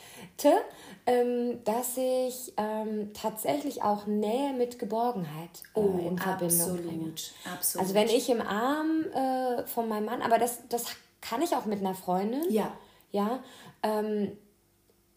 ähm, 1.07 1.63
dass 1.65 1.97
ich 1.97 2.53
ähm, 2.57 3.13
tatsächlich 3.15 3.83
auch 3.83 4.07
Nähe 4.07 4.53
mit 4.53 4.79
Geborgenheit 4.79 5.51
äh, 5.75 5.79
oh, 5.79 5.99
in 5.99 6.19
Verbindung 6.19 6.61
absolut, 6.61 6.87
bringe. 6.87 7.13
Absolut. 7.55 7.83
Also 7.83 7.95
wenn 7.95 8.09
ich 8.09 8.29
im 8.29 8.41
Arm 8.41 9.05
äh, 9.15 9.67
von 9.67 9.89
meinem 9.89 10.07
Mann, 10.07 10.23
aber 10.23 10.39
das, 10.39 10.67
das 10.69 10.85
kann 11.21 11.43
ich 11.43 11.55
auch 11.55 11.65
mit 11.65 11.81
einer 11.81 11.95
Freundin. 11.95 12.43
Ja. 12.51 12.73
Ja. 13.13 13.41
Ähm, 13.83 14.37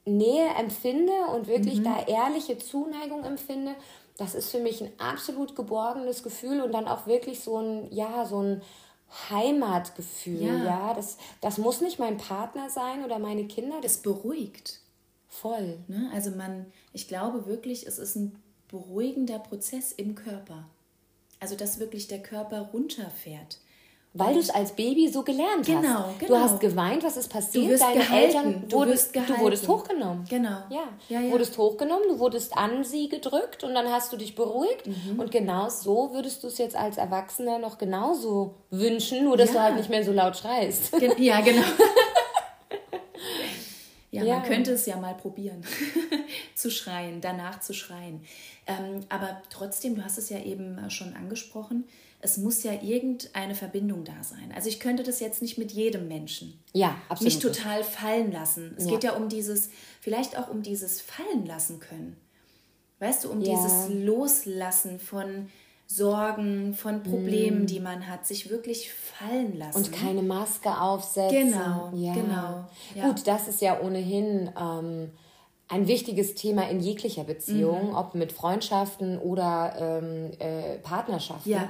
Nähe 0.06 0.48
empfinde 0.58 1.14
und 1.36 1.48
wirklich 1.48 1.80
mhm. 1.80 1.84
da 1.84 2.06
ehrliche 2.08 2.58
Zuneigung 2.58 3.24
empfinde, 3.24 3.76
das 4.18 4.36
ist 4.36 4.52
für 4.52 4.60
mich 4.60 4.82
ein 4.82 4.92
absolut 5.00 5.56
geborgenes 5.56 6.24
Gefühl 6.24 6.62
und 6.62 6.72
dann 6.72 6.88
auch 6.88 7.08
wirklich 7.08 7.42
so 7.42 7.58
ein, 7.58 7.92
ja, 7.92 8.26
so 8.26 8.42
ein 8.42 8.62
Heimatgefühl, 9.30 10.42
ja. 10.44 10.64
ja. 10.64 10.94
Das, 10.94 11.18
das 11.42 11.58
muss 11.58 11.82
nicht 11.82 12.00
mein 12.00 12.18
Partner 12.18 12.70
sein 12.70 13.04
oder 13.04 13.18
meine 13.18 13.46
Kinder. 13.46 13.78
Das 13.82 13.98
beruhigt. 13.98 14.82
Voll. 15.30 15.78
Ne? 15.88 16.10
Also 16.14 16.32
man, 16.32 16.66
ich 16.92 17.08
glaube 17.08 17.46
wirklich, 17.46 17.88
es 17.88 18.00
ist 18.00 18.16
ein 18.16 18.42
beruhigender 18.68 19.40
Prozess 19.40 19.92
im 19.92 20.16
Körper. 20.16 20.68
Also 21.40 21.56
dass 21.56 21.80
wirklich 21.80 22.08
der 22.08 22.22
Körper 22.22 22.70
runterfährt. 22.74 23.60
Weil 24.16 24.34
du 24.34 24.40
es 24.40 24.50
als 24.50 24.72
Baby 24.72 25.08
so 25.08 25.22
gelernt 25.22 25.68
genau, 25.68 26.08
hast. 26.08 26.20
Genau. 26.20 26.34
Du 26.34 26.40
hast 26.40 26.60
geweint, 26.60 27.04
was 27.04 27.16
ist 27.16 27.32
passiert? 27.32 27.66
Du 27.66 27.70
wirst 27.70 27.84
Deine 27.84 28.00
gehalten. 28.00 28.26
Eltern 28.26 28.64
du, 28.68 28.86
wirst 28.88 29.14
gehalten. 29.14 29.34
du 29.36 29.42
wurdest 29.42 29.68
hochgenommen. 29.68 30.26
Genau. 30.28 30.64
Ja. 30.72 30.84
ja, 31.10 31.22
ja. 31.22 31.32
wurdest 31.32 31.56
hochgenommen, 31.60 32.06
du 32.08 32.18
wurdest 32.18 32.58
an 32.58 32.84
sie 32.84 33.08
gedrückt 33.08 33.64
und 33.64 33.76
dann 33.76 33.88
hast 33.92 34.12
du 34.12 34.18
dich 34.18 34.34
beruhigt. 34.34 34.88
Mhm. 34.88 35.20
Und 35.20 35.30
genau 35.30 35.70
so 35.70 36.12
würdest 36.12 36.44
du 36.44 36.48
es 36.48 36.58
jetzt 36.58 36.76
als 36.76 36.98
Erwachsener 36.98 37.60
noch 37.60 37.78
genauso 37.78 38.56
wünschen, 38.72 39.26
nur 39.26 39.38
dass 39.38 39.50
ja. 39.50 39.54
du 39.54 39.62
halt 39.62 39.76
nicht 39.76 39.90
mehr 39.92 40.04
so 40.04 40.12
laut 40.12 40.36
schreist. 40.36 40.92
Gen 41.00 41.14
ja, 41.22 41.42
genau. 41.42 41.62
Ja, 44.20 44.26
ja, 44.26 44.40
man 44.40 44.48
könnte 44.48 44.72
es 44.72 44.86
ja 44.86 44.98
mal 44.98 45.16
probieren, 45.16 45.64
zu 46.56 46.70
schreien, 46.72 47.22
danach 47.22 47.60
zu 47.60 47.74
schreien. 47.74 48.22
Ähm, 48.68 49.02
aber 49.10 49.42
trotzdem, 49.50 49.96
du 49.96 50.04
hast 50.04 50.18
es 50.18 50.30
ja 50.30 50.40
eben 50.40 50.78
äh, 50.78 50.90
schon 50.90 51.16
angesprochen, 51.16 51.86
es 52.22 52.38
muss 52.38 52.64
ja 52.64 52.74
irgendeine 52.74 53.56
Verbindung 53.56 54.04
da 54.04 54.24
sein. 54.24 54.52
Also 54.54 54.68
ich 54.68 54.80
könnte 54.80 55.04
das 55.04 55.20
jetzt 55.22 55.42
nicht 55.42 55.58
mit 55.58 55.72
jedem 55.72 56.08
Menschen. 56.08 56.60
Ja, 56.74 57.00
absolut. 57.08 57.34
Mich 57.34 57.42
total 57.42 57.84
fallen 57.84 58.32
lassen. 58.32 58.76
Es 58.78 58.86
ja. 58.86 58.92
geht 58.92 59.04
ja 59.06 59.14
um 59.14 59.30
dieses, 59.30 59.70
vielleicht 60.02 60.38
auch 60.38 60.50
um 60.50 60.62
dieses 60.62 61.00
Fallen 61.00 61.46
lassen 61.46 61.80
können. 61.80 62.18
Weißt 63.00 63.24
du, 63.24 63.32
um 63.32 63.42
ja. 63.42 63.56
dieses 63.56 64.06
Loslassen 64.06 65.00
von 65.00 65.50
Sorgen, 65.92 66.76
von 66.76 67.02
Problemen, 67.02 67.64
mm. 67.64 67.66
die 67.66 67.80
man 67.80 68.08
hat, 68.08 68.26
sich 68.26 68.52
wirklich 68.52 68.94
fallen 68.94 69.58
lassen. 69.58 69.78
Und 69.78 69.92
keine 69.92 70.22
Maske 70.22 70.80
aufsetzen. 70.80 71.52
Genau, 71.52 71.92
ja. 71.96 72.14
genau. 72.14 72.66
Ja. 72.94 73.08
Gut, 73.08 73.26
das 73.26 73.48
ist 73.48 73.60
ja 73.60 73.82
ohnehin 73.82 74.52
ähm, 74.56 75.10
ein 75.68 75.88
wichtiges 75.88 76.36
Thema 76.36 76.70
in 76.70 76.80
jeglicher 76.80 77.24
Beziehung, 77.24 77.90
mhm. 77.90 77.96
ob 77.96 78.14
mit 78.14 78.32
Freundschaften 78.32 79.18
oder 79.18 80.02
ähm, 80.04 80.32
äh, 80.40 80.78
Partnerschaften. 80.78 81.50
Ja 81.50 81.70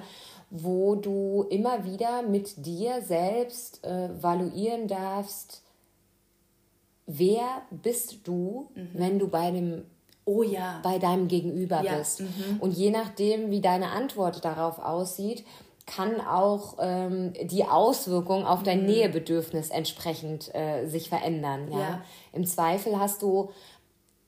wo 0.49 0.95
du 0.95 1.45
immer 1.49 1.85
wieder 1.85 2.23
mit 2.23 2.65
dir 2.65 3.01
selbst 3.01 3.85
äh, 3.85 4.09
valuieren 4.21 4.87
darfst, 4.87 5.61
wer 7.05 7.61
bist 7.69 8.27
du, 8.27 8.69
mhm. 8.73 8.89
wenn 8.93 9.19
du 9.19 9.27
bei 9.27 9.51
dem 9.51 9.83
oh 10.25 10.43
ja 10.43 10.79
bei 10.83 10.99
deinem 10.99 11.27
Gegenüber 11.27 11.81
ja. 11.83 11.97
bist. 11.97 12.21
Mhm. 12.21 12.57
Und 12.59 12.71
je 12.71 12.91
nachdem, 12.91 13.51
wie 13.51 13.61
deine 13.61 13.91
Antwort 13.91 14.43
darauf 14.45 14.79
aussieht, 14.79 15.45
kann 15.85 16.21
auch 16.21 16.75
ähm, 16.79 17.33
die 17.43 17.65
Auswirkung 17.65 18.45
auf 18.45 18.61
dein 18.63 18.81
mhm. 18.81 18.85
Nähebedürfnis 18.87 19.71
entsprechend 19.71 20.53
äh, 20.53 20.85
sich 20.87 21.09
verändern. 21.09 21.71
Ja? 21.71 21.79
ja? 21.79 22.01
Im 22.31 22.45
Zweifel 22.45 22.99
hast 22.99 23.23
du 23.23 23.49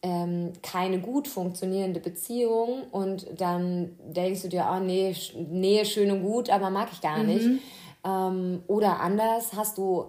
ähm, 0.02 0.54
keine 0.64 1.00
gut 1.00 1.28
funktionierende 1.28 2.00
Beziehung 2.00 2.84
und 2.92 3.28
dann 3.40 3.96
denkst 4.00 4.42
du 4.42 4.48
dir, 4.48 4.68
oh 4.72 4.80
nee, 4.80 5.16
Nähe 5.36 5.86
schön 5.86 6.10
und 6.10 6.24
gut, 6.24 6.50
aber 6.50 6.72
mag 6.72 6.90
ich 6.92 7.02
gar 7.02 7.20
mhm. 7.20 7.28
nicht. 7.28 7.50
Ähm, 8.04 8.64
oder 8.66 9.00
anders 9.00 9.54
hast 9.56 9.78
du 9.78 10.06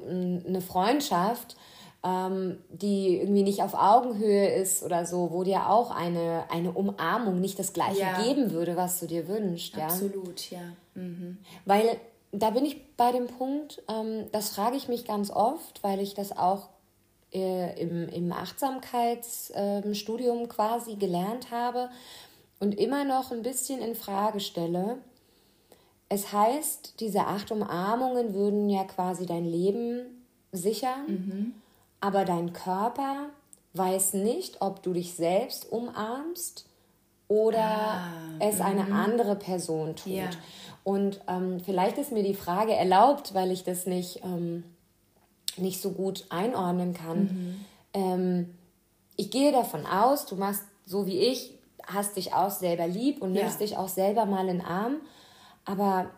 eine 0.46 0.62
Freundschaft, 0.62 1.56
ähm, 2.04 2.58
die 2.68 3.18
irgendwie 3.18 3.44
nicht 3.44 3.62
auf 3.62 3.74
Augenhöhe 3.74 4.54
ist 4.54 4.82
oder 4.82 5.06
so, 5.06 5.30
wo 5.30 5.44
dir 5.44 5.68
auch 5.68 5.90
eine, 5.90 6.44
eine 6.50 6.72
Umarmung 6.72 7.40
nicht 7.40 7.58
das 7.58 7.72
gleiche 7.72 8.00
ja. 8.00 8.22
geben 8.22 8.50
würde, 8.50 8.76
was 8.76 9.00
du 9.00 9.06
dir 9.06 9.28
wünschst. 9.28 9.78
Absolut, 9.78 10.50
ja. 10.50 10.60
ja. 10.60 10.66
Mhm. 10.94 11.38
Weil 11.64 11.96
da 12.32 12.50
bin 12.50 12.64
ich 12.64 12.96
bei 12.96 13.12
dem 13.12 13.28
Punkt, 13.28 13.82
ähm, 13.88 14.26
das 14.32 14.50
frage 14.50 14.76
ich 14.76 14.88
mich 14.88 15.04
ganz 15.04 15.30
oft, 15.30 15.82
weil 15.82 16.00
ich 16.00 16.14
das 16.14 16.36
auch 16.36 16.68
äh, 17.32 17.80
im, 17.80 18.08
im 18.08 18.32
Achtsamkeitsstudium 18.32 20.44
äh, 20.44 20.48
quasi 20.48 20.96
gelernt 20.96 21.50
habe 21.50 21.90
und 22.58 22.78
immer 22.78 23.04
noch 23.04 23.32
ein 23.32 23.42
bisschen 23.42 23.80
in 23.80 23.94
Frage 23.94 24.40
stelle. 24.40 24.98
Es 26.08 26.32
heißt, 26.32 27.00
diese 27.00 27.26
acht 27.26 27.50
Umarmungen 27.50 28.34
würden 28.34 28.68
ja 28.68 28.84
quasi 28.84 29.24
dein 29.24 29.44
Leben 29.44 30.24
sichern, 30.52 31.06
mhm. 31.06 31.54
Aber 32.02 32.24
dein 32.24 32.52
Körper 32.52 33.28
weiß 33.74 34.14
nicht, 34.14 34.60
ob 34.60 34.82
du 34.82 34.92
dich 34.92 35.14
selbst 35.14 35.70
umarmst 35.70 36.66
oder 37.28 37.64
ah, 37.64 38.10
es 38.40 38.60
eine 38.60 38.82
mhm. 38.84 38.92
andere 38.92 39.36
Person 39.36 39.96
tut. 39.96 40.12
Ja. 40.12 40.30
Und 40.84 41.20
ähm, 41.28 41.60
vielleicht 41.64 41.96
ist 41.96 42.12
mir 42.12 42.24
die 42.24 42.34
Frage 42.34 42.74
erlaubt, 42.74 43.34
weil 43.34 43.52
ich 43.52 43.62
das 43.62 43.86
nicht, 43.86 44.20
ähm, 44.24 44.64
nicht 45.56 45.80
so 45.80 45.92
gut 45.92 46.26
einordnen 46.28 46.92
kann. 46.92 47.22
Mhm. 47.22 47.64
Ähm, 47.94 48.54
ich 49.16 49.30
gehe 49.30 49.52
davon 49.52 49.86
aus, 49.86 50.26
du 50.26 50.34
machst 50.34 50.64
so 50.84 51.06
wie 51.06 51.18
ich, 51.18 51.56
hast 51.86 52.16
dich 52.16 52.34
auch 52.34 52.50
selber 52.50 52.88
lieb 52.88 53.22
und 53.22 53.32
nimmst 53.32 53.60
ja. 53.60 53.66
dich 53.66 53.76
auch 53.76 53.88
selber 53.88 54.26
mal 54.26 54.48
in 54.48 54.58
den 54.58 54.66
Arm. 54.66 54.96
Aber 55.64 56.10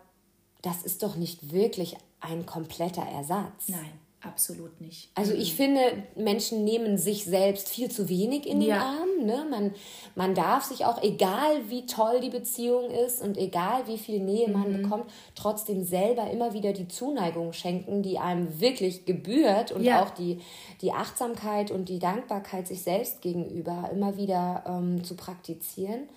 das 0.62 0.82
ist 0.82 1.02
doch 1.02 1.16
nicht 1.16 1.52
wirklich 1.52 1.96
ein 2.20 2.46
kompletter 2.46 3.02
Ersatz. 3.02 3.68
Nein. 3.68 3.92
Absolut 4.24 4.80
nicht. 4.80 5.10
Also 5.14 5.34
ich 5.34 5.52
mhm. 5.52 5.56
finde, 5.56 5.80
Menschen 6.16 6.64
nehmen 6.64 6.96
sich 6.96 7.24
selbst 7.24 7.68
viel 7.68 7.90
zu 7.90 8.08
wenig 8.08 8.46
in 8.46 8.60
den 8.60 8.70
ja. 8.70 8.80
Arm. 8.80 9.26
Ne? 9.26 9.46
Man, 9.50 9.74
man 10.14 10.34
darf 10.34 10.64
sich 10.64 10.86
auch, 10.86 11.02
egal 11.02 11.68
wie 11.68 11.84
toll 11.84 12.20
die 12.20 12.30
Beziehung 12.30 12.90
ist 12.90 13.22
und 13.22 13.36
egal 13.36 13.86
wie 13.86 13.98
viel 13.98 14.20
Nähe 14.20 14.48
man 14.48 14.72
mhm. 14.72 14.82
bekommt, 14.82 15.10
trotzdem 15.34 15.84
selber 15.84 16.30
immer 16.30 16.54
wieder 16.54 16.72
die 16.72 16.88
Zuneigung 16.88 17.52
schenken, 17.52 18.02
die 18.02 18.18
einem 18.18 18.60
wirklich 18.60 19.04
gebührt 19.04 19.72
und 19.72 19.84
ja. 19.84 20.02
auch 20.02 20.10
die, 20.10 20.40
die 20.80 20.92
Achtsamkeit 20.92 21.70
und 21.70 21.88
die 21.88 21.98
Dankbarkeit 21.98 22.66
sich 22.66 22.82
selbst 22.82 23.20
gegenüber 23.20 23.90
immer 23.92 24.16
wieder 24.16 24.64
ähm, 24.66 25.04
zu 25.04 25.16
praktizieren. 25.16 26.08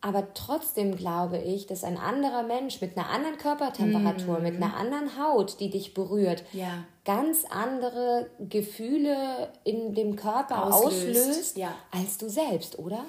Aber 0.00 0.32
trotzdem 0.32 0.96
glaube 0.96 1.38
ich, 1.38 1.66
dass 1.66 1.82
ein 1.82 1.96
anderer 1.96 2.44
Mensch 2.44 2.80
mit 2.80 2.96
einer 2.96 3.10
anderen 3.10 3.36
Körpertemperatur, 3.36 4.38
mm. 4.38 4.42
mit 4.42 4.56
einer 4.56 4.76
anderen 4.76 5.18
Haut, 5.18 5.58
die 5.58 5.70
dich 5.70 5.92
berührt, 5.92 6.44
ja. 6.52 6.84
ganz 7.04 7.44
andere 7.44 8.30
Gefühle 8.38 9.52
in 9.64 9.94
dem 9.94 10.14
Körper 10.14 10.72
auslöst, 10.72 11.18
auslöst 11.18 11.56
ja. 11.56 11.74
als 11.90 12.16
du 12.16 12.28
selbst, 12.28 12.78
oder? 12.78 13.04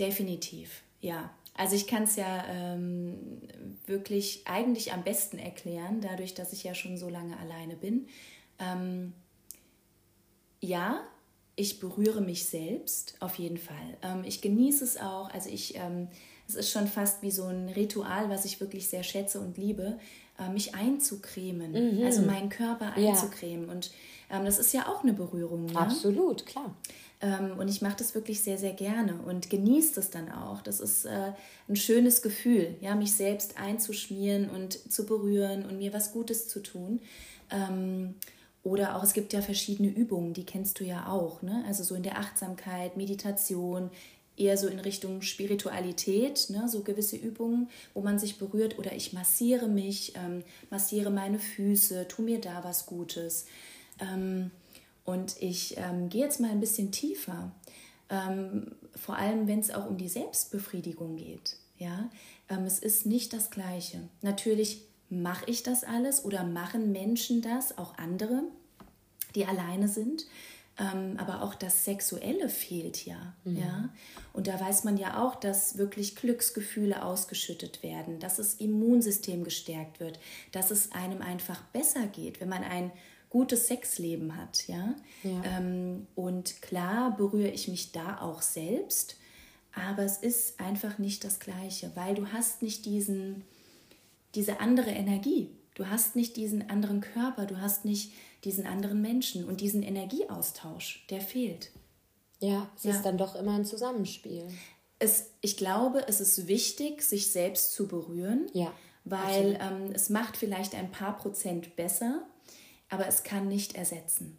Definitiv, 0.00 0.82
ja. 1.00 1.30
Also 1.54 1.74
ich 1.74 1.86
kann 1.86 2.04
es 2.04 2.16
ja 2.16 2.44
ähm, 2.48 3.40
wirklich 3.86 4.42
eigentlich 4.46 4.92
am 4.92 5.02
besten 5.02 5.38
erklären, 5.38 6.00
dadurch, 6.00 6.34
dass 6.34 6.52
ich 6.52 6.64
ja 6.64 6.74
schon 6.74 6.96
so 6.96 7.08
lange 7.08 7.36
alleine 7.38 7.76
bin. 7.76 8.08
Ähm, 8.58 9.12
ja, 10.60 11.00
ich 11.58 11.80
berühre 11.80 12.20
mich 12.20 12.46
selbst 12.46 13.16
auf 13.20 13.34
jeden 13.34 13.58
Fall. 13.58 13.96
Ähm, 14.02 14.22
ich 14.24 14.40
genieße 14.40 14.84
es 14.84 14.96
auch. 14.96 15.28
Also 15.30 15.50
ich, 15.50 15.74
ähm, 15.76 16.08
es 16.46 16.54
ist 16.54 16.70
schon 16.70 16.86
fast 16.86 17.20
wie 17.22 17.32
so 17.32 17.44
ein 17.44 17.68
Ritual, 17.68 18.30
was 18.30 18.44
ich 18.44 18.60
wirklich 18.60 18.86
sehr 18.86 19.02
schätze 19.02 19.40
und 19.40 19.58
liebe, 19.58 19.98
äh, 20.38 20.48
mich 20.50 20.76
einzucremen, 20.76 21.98
mhm. 21.98 22.04
also 22.04 22.22
meinen 22.22 22.48
Körper 22.48 22.92
einzucremen. 22.94 23.66
Ja. 23.66 23.72
Und 23.72 23.90
ähm, 24.30 24.44
das 24.44 24.60
ist 24.60 24.72
ja 24.72 24.86
auch 24.86 25.02
eine 25.02 25.12
Berührung. 25.12 25.66
Ne? 25.66 25.76
Absolut, 25.76 26.46
klar. 26.46 26.76
Ähm, 27.20 27.58
und 27.58 27.66
ich 27.66 27.82
mache 27.82 27.96
das 27.96 28.14
wirklich 28.14 28.40
sehr, 28.40 28.56
sehr 28.56 28.72
gerne 28.72 29.20
und 29.26 29.50
genieße 29.50 29.96
das 29.96 30.10
dann 30.10 30.30
auch. 30.30 30.62
Das 30.62 30.78
ist 30.78 31.06
äh, 31.06 31.32
ein 31.68 31.76
schönes 31.76 32.22
Gefühl, 32.22 32.76
ja, 32.80 32.94
mich 32.94 33.14
selbst 33.14 33.58
einzuschmieren 33.58 34.48
und 34.48 34.92
zu 34.92 35.06
berühren 35.06 35.66
und 35.66 35.78
mir 35.78 35.92
was 35.92 36.12
Gutes 36.12 36.46
zu 36.46 36.60
tun. 36.60 37.00
Ähm, 37.50 38.14
oder 38.62 38.96
auch, 38.96 39.02
es 39.02 39.12
gibt 39.12 39.32
ja 39.32 39.40
verschiedene 39.40 39.88
Übungen, 39.88 40.34
die 40.34 40.44
kennst 40.44 40.80
du 40.80 40.84
ja 40.84 41.08
auch. 41.08 41.42
Ne? 41.42 41.64
Also 41.66 41.84
so 41.84 41.94
in 41.94 42.02
der 42.02 42.18
Achtsamkeit, 42.18 42.96
Meditation, 42.96 43.90
eher 44.36 44.56
so 44.56 44.68
in 44.68 44.78
Richtung 44.78 45.22
Spiritualität, 45.22 46.48
ne? 46.50 46.68
so 46.68 46.82
gewisse 46.82 47.16
Übungen, 47.16 47.68
wo 47.94 48.00
man 48.00 48.18
sich 48.18 48.38
berührt. 48.38 48.78
Oder 48.78 48.92
ich 48.94 49.12
massiere 49.12 49.68
mich, 49.68 50.14
ähm, 50.16 50.42
massiere 50.70 51.10
meine 51.10 51.38
Füße, 51.38 52.06
tu 52.08 52.22
mir 52.22 52.40
da 52.40 52.64
was 52.64 52.86
Gutes. 52.86 53.46
Ähm, 54.00 54.50
und 55.04 55.40
ich 55.40 55.76
ähm, 55.78 56.08
gehe 56.08 56.24
jetzt 56.24 56.40
mal 56.40 56.50
ein 56.50 56.60
bisschen 56.60 56.92
tiefer, 56.92 57.50
ähm, 58.10 58.72
vor 58.94 59.16
allem 59.16 59.48
wenn 59.48 59.60
es 59.60 59.70
auch 59.70 59.88
um 59.88 59.96
die 59.96 60.08
Selbstbefriedigung 60.08 61.16
geht. 61.16 61.56
Ja, 61.78 62.10
ähm, 62.48 62.64
es 62.64 62.78
ist 62.78 63.06
nicht 63.06 63.32
das 63.32 63.50
Gleiche. 63.50 64.00
Natürlich 64.20 64.82
mache 65.10 65.44
ich 65.46 65.62
das 65.62 65.84
alles 65.84 66.24
oder 66.24 66.44
machen 66.44 66.92
Menschen 66.92 67.42
das, 67.42 67.78
auch 67.78 67.96
andere, 67.98 68.42
die 69.34 69.46
alleine 69.46 69.88
sind. 69.88 70.26
Ähm, 70.80 71.16
aber 71.18 71.42
auch 71.42 71.56
das 71.56 71.84
Sexuelle 71.84 72.48
fehlt 72.48 73.04
ja, 73.04 73.34
mhm. 73.42 73.56
ja. 73.56 73.88
Und 74.32 74.46
da 74.46 74.60
weiß 74.60 74.84
man 74.84 74.96
ja 74.96 75.24
auch, 75.24 75.34
dass 75.34 75.76
wirklich 75.76 76.14
Glücksgefühle 76.14 77.04
ausgeschüttet 77.04 77.82
werden, 77.82 78.20
dass 78.20 78.36
das 78.36 78.54
Immunsystem 78.54 79.42
gestärkt 79.42 79.98
wird, 79.98 80.20
dass 80.52 80.70
es 80.70 80.92
einem 80.92 81.20
einfach 81.20 81.62
besser 81.72 82.06
geht, 82.06 82.40
wenn 82.40 82.48
man 82.48 82.62
ein 82.62 82.92
gutes 83.28 83.66
Sexleben 83.66 84.36
hat, 84.36 84.68
ja. 84.68 84.94
ja. 85.24 85.42
Ähm, 85.44 86.06
und 86.14 86.62
klar 86.62 87.16
berühre 87.16 87.50
ich 87.50 87.66
mich 87.66 87.90
da 87.90 88.20
auch 88.20 88.40
selbst, 88.40 89.16
aber 89.74 90.04
es 90.04 90.18
ist 90.18 90.60
einfach 90.60 90.98
nicht 90.98 91.24
das 91.24 91.40
Gleiche, 91.40 91.90
weil 91.94 92.14
du 92.14 92.32
hast 92.32 92.62
nicht 92.62 92.86
diesen 92.86 93.42
diese 94.34 94.60
andere 94.60 94.90
Energie. 94.90 95.50
Du 95.74 95.88
hast 95.88 96.16
nicht 96.16 96.36
diesen 96.36 96.68
anderen 96.70 97.00
Körper, 97.00 97.46
du 97.46 97.60
hast 97.60 97.84
nicht 97.84 98.12
diesen 98.44 98.66
anderen 98.66 99.00
Menschen 99.00 99.44
und 99.44 99.60
diesen 99.60 99.82
Energieaustausch, 99.82 101.06
der 101.10 101.20
fehlt. 101.20 101.70
Ja, 102.40 102.68
es 102.76 102.84
ja. 102.84 102.90
ist 102.92 103.02
dann 103.02 103.18
doch 103.18 103.34
immer 103.34 103.54
ein 103.54 103.64
Zusammenspiel. 103.64 104.46
Es, 104.98 105.30
ich 105.40 105.56
glaube, 105.56 106.06
es 106.08 106.20
ist 106.20 106.48
wichtig, 106.48 107.02
sich 107.02 107.30
selbst 107.30 107.72
zu 107.72 107.86
berühren, 107.86 108.48
ja, 108.52 108.72
weil 109.04 109.58
ähm, 109.60 109.92
es 109.92 110.10
macht 110.10 110.36
vielleicht 110.36 110.74
ein 110.74 110.90
paar 110.90 111.16
Prozent 111.16 111.76
besser, 111.76 112.26
aber 112.88 113.06
es 113.06 113.22
kann 113.22 113.48
nicht 113.48 113.74
ersetzen. 113.74 114.38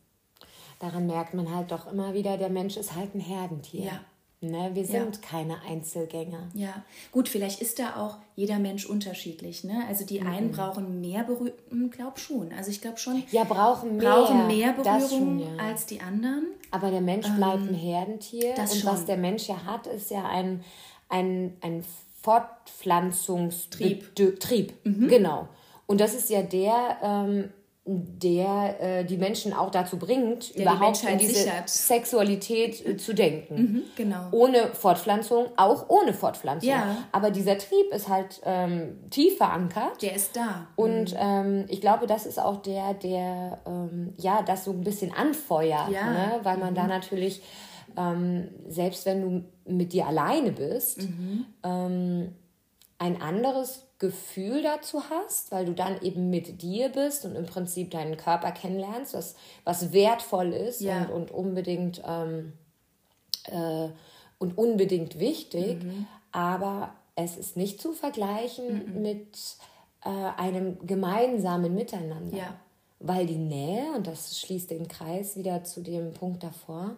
Daran 0.79 1.07
merkt 1.07 1.33
man 1.33 1.53
halt 1.53 1.71
doch 1.71 1.91
immer 1.91 2.13
wieder, 2.13 2.37
der 2.37 2.49
Mensch 2.49 2.77
ist 2.77 2.95
halt 2.95 3.15
ein 3.15 3.19
Herdentier. 3.19 3.85
Ja, 3.85 4.05
Ne, 4.41 4.71
wir 4.73 4.85
sind 4.85 5.17
ja. 5.17 5.21
keine 5.21 5.61
Einzelgänger. 5.63 6.47
Ja, 6.53 6.85
gut, 7.11 7.27
vielleicht 7.27 7.61
ist 7.61 7.77
da 7.77 7.97
auch 7.97 8.19
jeder 8.37 8.57
Mensch 8.57 8.85
unterschiedlich. 8.85 9.65
Ne? 9.65 9.83
Also 9.89 10.05
die 10.05 10.21
mhm. 10.21 10.27
einen 10.27 10.51
brauchen 10.51 11.01
mehr 11.01 11.25
Berührung, 11.25 11.89
glaub 11.91 12.19
schon. 12.19 12.53
Also 12.53 12.71
ich 12.71 12.79
glaube 12.79 12.97
schon. 12.99 13.21
Ja, 13.31 13.43
brauchen 13.43 13.97
mehr, 13.97 14.09
brauchen 14.09 14.47
mehr 14.47 14.71
Berührung 14.71 15.09
schon, 15.09 15.39
ja. 15.39 15.57
als 15.61 15.87
die 15.87 15.99
anderen. 15.99 16.47
Aber 16.71 16.89
der 16.89 17.01
Mensch 17.01 17.27
bleibt 17.27 17.63
ähm, 17.63 17.69
ein 17.69 17.73
Herdentier. 17.73 18.53
und 18.57 18.69
schon. 18.69 18.89
was 18.89 19.03
der 19.03 19.17
Mensch 19.17 19.49
ja 19.49 19.65
hat, 19.65 19.87
ist 19.87 20.09
ja 20.09 20.25
ein, 20.25 20.63
ein, 21.09 21.57
ein 21.59 21.83
Fortpflanzungstrieb. 22.21 24.15
Trieb, 24.39 24.73
mhm. 24.85 25.09
genau. 25.09 25.49
Und 25.85 25.99
das 25.99 26.13
ist 26.15 26.29
ja 26.29 26.43
der, 26.43 26.97
ähm, 27.03 27.51
der 27.91 28.79
äh, 28.81 29.05
die 29.05 29.17
Menschen 29.17 29.51
auch 29.51 29.71
dazu 29.71 29.97
bringt, 29.97 30.55
der 30.55 30.63
überhaupt 30.63 31.01
die 31.01 31.07
an 31.07 31.17
diese 31.17 31.33
sichert. 31.33 31.69
Sexualität 31.69 32.85
äh, 32.85 32.97
zu 32.97 33.13
denken. 33.13 33.55
Mhm, 33.55 33.83
genau. 33.95 34.27
Ohne 34.31 34.67
Fortpflanzung, 34.73 35.47
auch 35.57 35.89
ohne 35.89 36.13
Fortpflanzung. 36.13 36.69
Ja. 36.69 36.97
Aber 37.11 37.31
dieser 37.31 37.57
Trieb 37.57 37.91
ist 37.91 38.07
halt 38.07 38.41
ähm, 38.45 38.99
tief 39.09 39.37
verankert. 39.37 40.01
Der 40.01 40.15
ist 40.15 40.35
da. 40.35 40.67
Und 40.75 41.13
mhm. 41.13 41.19
ähm, 41.19 41.65
ich 41.69 41.81
glaube, 41.81 42.05
das 42.05 42.27
ist 42.27 42.39
auch 42.39 42.61
der, 42.61 42.93
der 42.93 43.59
ähm, 43.65 44.13
ja 44.17 44.43
das 44.43 44.65
so 44.65 44.71
ein 44.71 44.81
bisschen 44.81 45.11
anfeuert, 45.11 45.89
ja. 45.89 46.11
ne? 46.11 46.39
weil 46.43 46.57
man 46.57 46.71
mhm. 46.71 46.75
da 46.75 46.87
natürlich 46.87 47.41
ähm, 47.97 48.49
selbst 48.67 49.05
wenn 49.05 49.21
du 49.21 49.43
mit 49.65 49.93
dir 49.93 50.05
alleine 50.07 50.51
bist, 50.51 51.01
mhm. 51.01 51.45
ähm, 51.63 52.35
ein 52.99 53.21
anderes 53.21 53.88
Gefühl 53.99 54.63
dazu 54.63 55.03
hast, 55.09 55.51
weil 55.51 55.65
du 55.65 55.73
dann 55.73 56.01
eben 56.01 56.29
mit 56.29 56.61
dir 56.61 56.89
bist 56.89 57.25
und 57.25 57.35
im 57.35 57.45
Prinzip 57.45 57.91
deinen 57.91 58.15
Körper 58.15 58.51
kennenlernst, 58.51 59.13
was, 59.13 59.35
was 59.65 59.91
wertvoll 59.91 60.53
ist 60.53 60.79
ja. 60.79 61.01
und, 61.03 61.09
und 61.09 61.31
unbedingt 61.31 62.01
ähm, 62.07 62.53
äh, 63.45 63.89
und 64.37 64.57
unbedingt 64.57 65.19
wichtig, 65.19 65.83
mhm. 65.83 66.07
aber 66.31 66.93
es 67.15 67.35
ist 67.35 67.57
nicht 67.57 67.81
zu 67.81 67.91
vergleichen 67.91 68.95
mhm. 68.95 69.01
mit 69.01 69.37
äh, 70.05 70.09
einem 70.09 70.77
gemeinsamen 70.87 71.75
Miteinander. 71.75 72.37
Ja. 72.37 72.59
Weil 73.01 73.25
die 73.25 73.37
Nähe, 73.37 73.91
und 73.95 74.07
das 74.07 74.39
schließt 74.39 74.71
den 74.71 74.87
Kreis 74.87 75.35
wieder 75.35 75.63
zu 75.65 75.81
dem 75.81 76.13
Punkt 76.13 76.43
davor, 76.43 76.95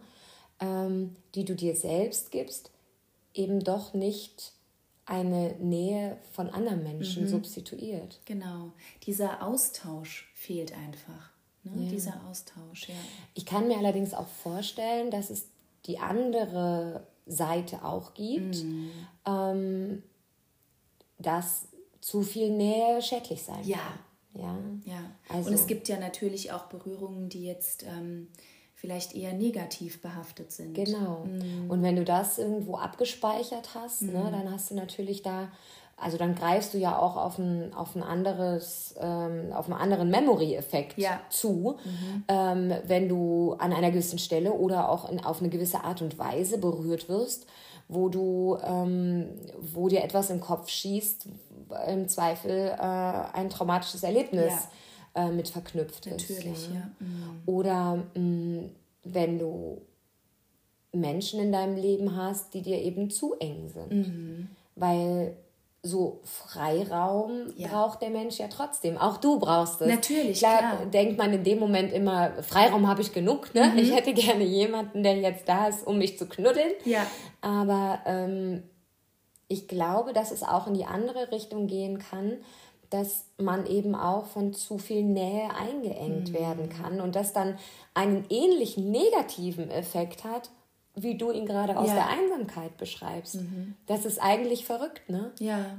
ähm, 0.59 1.15
die 1.33 1.45
du 1.45 1.55
dir 1.55 1.75
selbst 1.75 2.31
gibst, 2.31 2.71
eben 3.33 3.59
doch 3.59 3.93
nicht 3.93 4.53
eine 5.05 5.55
Nähe 5.59 6.17
von 6.31 6.49
anderen 6.49 6.83
Menschen 6.83 7.23
mhm. 7.23 7.27
substituiert. 7.27 8.19
Genau, 8.25 8.71
dieser 9.03 9.45
Austausch 9.45 10.31
fehlt 10.35 10.73
einfach. 10.73 11.31
Ne? 11.63 11.83
Ja. 11.83 11.89
Dieser 11.89 12.21
Austausch, 12.29 12.89
ja. 12.89 12.95
Ich 13.33 13.45
kann 13.45 13.67
mir 13.67 13.77
allerdings 13.77 14.13
auch 14.13 14.27
vorstellen, 14.27 15.11
dass 15.11 15.29
es 15.29 15.47
die 15.85 15.99
andere 15.99 17.07
Seite 17.25 17.83
auch 17.83 18.13
gibt, 18.13 18.63
mhm. 18.63 18.91
ähm, 19.25 20.03
dass 21.17 21.67
zu 22.01 22.23
viel 22.23 22.49
Nähe 22.49 23.01
schädlich 23.01 23.43
sein 23.43 23.63
ja. 23.63 23.77
kann. 23.77 24.81
Ja. 24.85 24.93
ja. 24.93 25.11
Also, 25.29 25.49
Und 25.49 25.55
es 25.55 25.67
gibt 25.67 25.87
ja 25.87 25.99
natürlich 25.99 26.51
auch 26.51 26.65
Berührungen, 26.65 27.29
die 27.29 27.43
jetzt 27.43 27.83
ähm, 27.83 28.27
vielleicht 28.81 29.15
eher 29.15 29.33
negativ 29.33 30.01
behaftet 30.01 30.51
sind. 30.51 30.73
Genau. 30.73 31.25
Mhm. 31.25 31.69
Und 31.69 31.83
wenn 31.83 31.95
du 31.95 32.03
das 32.03 32.39
irgendwo 32.39 32.77
abgespeichert 32.77 33.75
hast, 33.75 34.01
ne, 34.01 34.11
mhm. 34.11 34.23
ne, 34.23 34.31
dann 34.31 34.51
hast 34.51 34.71
du 34.71 34.75
natürlich 34.75 35.21
da, 35.21 35.49
also 35.97 36.17
dann 36.17 36.33
greifst 36.33 36.73
du 36.73 36.79
ja 36.79 36.97
auch 36.97 37.15
auf 37.15 37.37
ein, 37.37 37.75
auf 37.75 37.95
ein 37.95 38.01
anderes, 38.01 38.95
ähm, 38.99 39.53
auf 39.53 39.65
einen 39.65 39.79
anderen 39.79 40.09
Memory-Effekt 40.09 40.97
ja. 40.97 41.21
zu, 41.29 41.77
mhm. 41.85 42.23
ähm, 42.27 42.73
wenn 42.87 43.07
du 43.07 43.53
an 43.59 43.71
einer 43.71 43.91
gewissen 43.91 44.17
Stelle 44.17 44.51
oder 44.53 44.89
auch 44.89 45.07
in, 45.11 45.23
auf 45.23 45.41
eine 45.41 45.49
gewisse 45.49 45.83
Art 45.83 46.01
und 46.01 46.17
Weise 46.17 46.57
berührt 46.57 47.07
wirst, 47.07 47.45
wo 47.87 48.09
du, 48.09 48.57
ähm, 48.63 49.27
wo 49.59 49.89
dir 49.89 50.03
etwas 50.03 50.31
im 50.31 50.39
Kopf 50.39 50.69
schießt, 50.69 51.27
im 51.87 52.07
Zweifel 52.07 52.75
äh, 52.75 52.81
ein 52.81 53.51
traumatisches 53.51 54.01
Erlebnis 54.01 54.53
ja. 54.53 54.69
Äh, 55.15 55.29
mit 55.29 55.49
verknüpft 55.49 56.05
Natürlich, 56.07 56.45
ist. 56.45 56.69
Ja. 56.69 56.75
ja. 56.75 56.89
Mhm. 56.99 57.41
Oder 57.45 58.03
mh, 58.15 58.19
mm, 58.19 58.69
wenn 59.03 59.39
du 59.39 59.81
Menschen 60.93 61.39
in 61.39 61.51
deinem 61.51 61.75
Leben 61.75 62.15
hast, 62.15 62.53
die 62.53 62.61
dir 62.61 62.81
eben 62.81 63.09
zu 63.09 63.35
eng 63.39 63.69
sind. 63.69 63.91
Mhm. 63.91 64.47
Weil 64.75 65.35
so 65.83 66.19
Freiraum 66.23 67.53
ja. 67.55 67.69
braucht 67.69 68.01
der 68.01 68.11
Mensch 68.11 68.37
ja 68.37 68.47
trotzdem. 68.47 68.97
Auch 68.97 69.17
du 69.17 69.39
brauchst 69.39 69.81
es. 69.81 69.87
Natürlich, 69.87 70.37
klar. 70.37 70.59
klar. 70.59 70.85
denkt 70.85 71.17
man 71.17 71.33
in 71.33 71.43
dem 71.43 71.59
Moment 71.59 71.91
immer, 71.91 72.31
Freiraum 72.43 72.87
habe 72.87 73.01
ich 73.01 73.13
genug. 73.13 73.53
Ne? 73.55 73.67
Mhm. 73.67 73.77
Ich 73.79 73.95
hätte 73.95 74.13
gerne 74.13 74.43
jemanden, 74.43 75.01
der 75.01 75.17
jetzt 75.17 75.49
da 75.49 75.67
ist, 75.67 75.87
um 75.87 75.97
mich 75.97 76.19
zu 76.19 76.27
knuddeln. 76.27 76.71
Ja. 76.85 77.05
Aber 77.41 77.99
ähm, 78.05 78.63
ich 79.47 79.67
glaube, 79.67 80.13
dass 80.13 80.31
es 80.31 80.43
auch 80.43 80.67
in 80.67 80.75
die 80.75 80.85
andere 80.85 81.31
Richtung 81.31 81.67
gehen 81.67 81.97
kann, 81.97 82.37
dass 82.91 83.23
man 83.37 83.65
eben 83.65 83.95
auch 83.95 84.25
von 84.25 84.53
zu 84.53 84.77
viel 84.77 85.03
Nähe 85.03 85.49
eingeengt 85.55 86.29
mhm. 86.29 86.33
werden 86.33 86.69
kann 86.69 87.01
und 87.01 87.15
das 87.15 87.33
dann 87.33 87.57
einen 87.93 88.25
ähnlichen 88.29 88.91
negativen 88.91 89.71
Effekt 89.71 90.23
hat, 90.25 90.51
wie 90.93 91.17
du 91.17 91.31
ihn 91.31 91.45
gerade 91.45 91.77
aus 91.77 91.87
ja. 91.87 91.95
der 91.95 92.09
Einsamkeit 92.09 92.75
beschreibst. 92.77 93.35
Mhm. 93.35 93.75
Das 93.87 94.05
ist 94.05 94.21
eigentlich 94.21 94.65
verrückt, 94.65 95.09
ne? 95.09 95.31
Ja. 95.39 95.77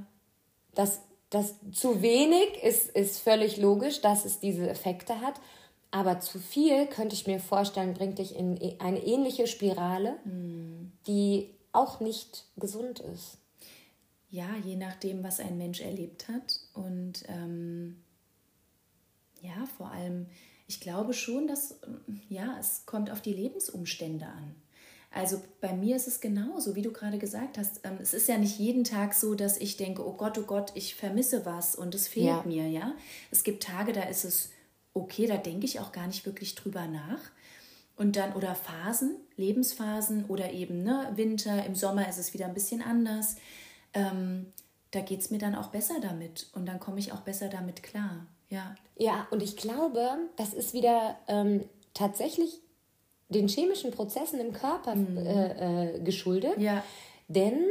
Das, 0.75 1.03
das 1.29 1.55
zu 1.71 2.01
wenig 2.01 2.63
ist, 2.63 2.89
ist 2.89 3.21
völlig 3.21 3.59
logisch, 3.59 4.01
dass 4.01 4.25
es 4.25 4.41
diese 4.41 4.69
Effekte 4.69 5.21
hat. 5.21 5.35
Aber 5.91 6.21
zu 6.21 6.39
viel, 6.39 6.87
könnte 6.87 7.15
ich 7.15 7.27
mir 7.27 7.41
vorstellen, 7.41 7.93
bringt 7.93 8.19
dich 8.19 8.35
in 8.35 8.57
e, 8.57 8.77
eine 8.79 9.05
ähnliche 9.05 9.47
Spirale, 9.47 10.17
mhm. 10.25 10.93
die 11.07 11.51
auch 11.73 12.01
nicht 12.01 12.47
gesund 12.57 13.01
ist. 13.01 13.37
Ja, 14.33 14.49
je 14.65 14.77
nachdem, 14.77 15.23
was 15.23 15.41
ein 15.41 15.59
Mensch 15.59 15.83
erlebt 15.83 16.27
hat. 16.29 16.59
Und 16.73 17.23
ähm, 17.29 18.03
ja, 19.43 19.67
vor 19.77 19.91
allem, 19.91 20.27
ich 20.67 20.81
glaube 20.81 21.13
schon, 21.13 21.47
dass 21.47 21.79
ja, 22.31 22.57
es 22.59 22.87
kommt 22.87 23.11
auf 23.11 23.21
die 23.21 23.35
Lebensumstände 23.35 24.25
an. 24.25 24.55
Also 25.11 25.43
bei 25.61 25.75
mir 25.75 25.97
ist 25.97 26.09
es 26.09 26.23
genauso, 26.23 26.75
wie 26.75 26.81
du 26.81 26.93
gerade 26.93 27.19
gesagt 27.19 27.59
hast. 27.59 27.81
Ähm, 27.85 27.99
es 28.01 28.15
ist 28.15 28.27
ja 28.27 28.39
nicht 28.39 28.59
jeden 28.59 28.85
Tag 28.85 29.13
so, 29.13 29.35
dass 29.35 29.59
ich 29.59 29.77
denke, 29.77 30.07
oh 30.07 30.15
Gott, 30.15 30.39
oh 30.39 30.45
Gott, 30.45 30.73
ich 30.75 30.95
vermisse 30.95 31.45
was 31.45 31.77
und 31.77 31.95
es 31.95 32.09
fehlt 32.09 32.27
ja. 32.27 32.43
mir, 32.47 32.67
ja. 32.69 32.95
Es 33.31 33.45
gibt 33.45 33.63
Tage, 33.63 33.93
da 33.93 34.05
ist 34.05 34.25
es 34.25 34.49
okay, 34.95 35.27
da 35.27 35.37
denke 35.37 35.67
ich 35.67 35.79
auch 35.79 35.93
gar 35.93 36.07
nicht 36.07 36.25
wirklich 36.25 36.55
drüber 36.55 36.87
nach. 36.87 37.21
Und 37.97 38.17
dann, 38.17 38.33
oder 38.33 38.55
Phasen, 38.55 39.17
Lebensphasen 39.37 40.25
oder 40.25 40.53
eben 40.53 40.83
ne, 40.83 41.13
Winter, 41.17 41.67
im 41.67 41.75
Sommer 41.75 42.09
ist 42.09 42.19
es 42.19 42.33
wieder 42.33 42.47
ein 42.47 42.55
bisschen 42.55 42.81
anders. 42.81 43.37
Ähm, 43.95 44.53
da 44.91 45.01
geht 45.01 45.21
es 45.21 45.31
mir 45.31 45.39
dann 45.39 45.55
auch 45.55 45.69
besser 45.69 45.95
damit 46.01 46.49
und 46.55 46.67
dann 46.67 46.79
komme 46.79 46.99
ich 46.99 47.13
auch 47.13 47.21
besser 47.21 47.49
damit 47.49 47.83
klar. 47.83 48.27
Ja. 48.51 48.75
Ja, 48.97 49.27
und 49.31 49.43
ich 49.43 49.57
glaube, 49.57 50.07
das 50.37 50.53
ist 50.53 50.75
wieder 50.75 51.17
ähm, 51.29 51.65
tatsächlich 51.95 52.61
den 53.29 53.49
chemischen 53.49 53.91
Prozessen 53.91 54.39
im 54.39 54.53
Körper 54.53 54.95
mhm. 54.95 55.17
äh, 55.17 55.95
äh, 55.95 56.01
geschuldet. 56.01 56.59
Ja. 56.59 56.85
Denn 57.29 57.65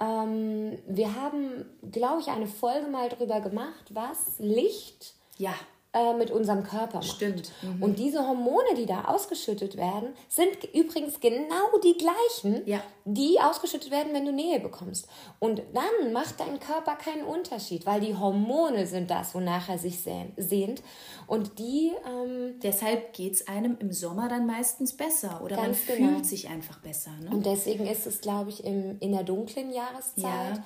ähm, 0.00 0.78
wir 0.86 1.14
haben, 1.14 1.66
glaube 1.92 2.22
ich, 2.22 2.28
eine 2.28 2.46
Folge 2.46 2.88
mal 2.88 3.08
drüber 3.10 3.40
gemacht, 3.40 3.84
was 3.90 4.38
Licht 4.38 5.14
ja 5.36 5.54
äh, 5.94 6.12
mit 6.12 6.32
unserem 6.32 6.64
Körper 6.64 6.98
macht. 6.98 7.06
Stimmt. 7.06 7.52
Mhm. 7.62 7.82
Und 7.82 7.98
diese 8.00 8.26
Hormone, 8.26 8.74
die 8.76 8.84
da 8.84 9.04
ausgeschüttet 9.04 9.76
werden, 9.76 10.08
sind 10.28 10.64
übrigens 10.74 11.20
genau 11.20 11.78
die 11.84 11.96
gleichen, 11.96 12.66
ja. 12.66 12.80
die 13.04 13.38
ausgeschüttet 13.40 13.92
werden, 13.92 14.12
wenn 14.12 14.26
du 14.26 14.32
Nähe 14.32 14.58
bekommst. 14.58 15.06
Und 15.38 15.62
dann 15.72 16.12
macht 16.12 16.40
dein 16.40 16.58
Körper 16.58 16.96
keinen 16.96 17.22
Unterschied, 17.22 17.86
weil 17.86 18.00
die 18.00 18.16
Hormone 18.16 18.88
sind 18.88 19.08
das, 19.08 19.36
wonach 19.36 19.68
er 19.68 19.78
sich 19.78 20.00
sehnt. 20.00 20.82
Und 21.28 21.58
die. 21.60 21.92
Ähm, 22.06 22.58
Deshalb 22.60 23.12
geht 23.12 23.34
es 23.34 23.46
einem 23.46 23.76
im 23.78 23.92
Sommer 23.92 24.28
dann 24.28 24.46
meistens 24.46 24.96
besser 24.96 25.40
oder 25.44 25.56
man 25.56 25.76
genau. 25.86 26.08
fühlt 26.08 26.26
sich 26.26 26.48
einfach 26.48 26.80
besser. 26.80 27.12
Ne? 27.22 27.30
Und 27.30 27.46
deswegen 27.46 27.86
ist 27.86 28.06
es, 28.06 28.20
glaube 28.20 28.50
ich, 28.50 28.64
im, 28.64 28.96
in 28.98 29.12
der 29.12 29.22
dunklen 29.22 29.72
Jahreszeit. 29.72 30.24
Ja 30.24 30.64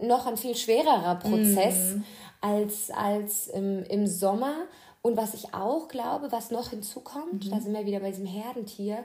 noch 0.00 0.24
ein 0.24 0.38
viel 0.38 0.56
schwererer 0.56 1.16
Prozess, 1.16 1.96
mm 1.96 2.02
als, 2.42 2.90
als 2.90 3.46
im, 3.48 3.82
im 3.84 4.06
Sommer. 4.06 4.66
Und 5.00 5.16
was 5.16 5.32
ich 5.32 5.54
auch 5.54 5.88
glaube, 5.88 6.30
was 6.30 6.50
noch 6.50 6.70
hinzukommt, 6.70 7.46
mhm. 7.46 7.50
da 7.50 7.60
sind 7.60 7.72
wir 7.72 7.86
wieder 7.86 8.00
bei 8.00 8.10
diesem 8.10 8.26
Herdentier, 8.26 9.04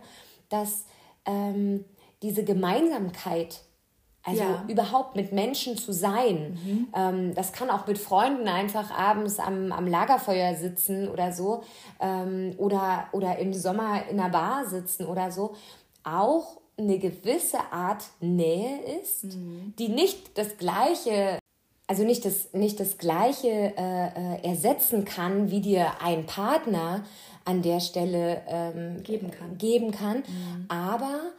dass 0.50 0.86
ähm, 1.26 1.86
diese 2.22 2.44
Gemeinsamkeit, 2.44 3.62
also 4.24 4.44
ja. 4.44 4.66
überhaupt 4.68 5.16
mit 5.16 5.32
Menschen 5.32 5.78
zu 5.78 5.94
sein, 5.94 6.60
mhm. 6.64 6.88
ähm, 6.96 7.36
das 7.36 7.54
kann 7.54 7.70
auch 7.70 7.88
mit 7.88 7.98
Freunden 7.98 8.48
einfach 8.48 8.92
abends 8.92 9.40
am, 9.40 9.72
am 9.72 9.88
Lagerfeuer 9.88 10.56
sitzen 10.56 11.08
oder 11.08 11.32
so, 11.32 11.64
ähm, 12.00 12.54
oder, 12.58 13.08
oder 13.12 13.38
im 13.40 13.54
Sommer 13.54 14.08
in 14.10 14.20
einer 14.20 14.30
Bar 14.30 14.66
sitzen 14.68 15.06
oder 15.06 15.32
so, 15.32 15.56
auch 16.04 16.60
eine 16.78 17.00
gewisse 17.00 17.60
Art 17.72 18.04
Nähe 18.20 19.00
ist, 19.02 19.24
mhm. 19.24 19.74
die 19.80 19.90
nicht 19.90 20.38
das 20.38 20.58
gleiche 20.58 21.40
also 21.88 22.04
nicht 22.04 22.26
das, 22.26 22.54
nicht 22.54 22.80
das 22.80 22.98
Gleiche 22.98 23.48
äh, 23.48 23.72
äh, 23.78 24.44
ersetzen 24.44 25.06
kann, 25.06 25.50
wie 25.50 25.62
dir 25.62 26.02
ein 26.02 26.26
Partner 26.26 27.06
an 27.46 27.62
der 27.62 27.80
Stelle 27.80 28.42
ähm, 28.48 29.04
geben 29.04 29.32
kann. 29.32 29.58
Geben 29.58 29.92
kann. 29.92 30.18
Mhm. 30.18 30.66
Aber 30.68 31.32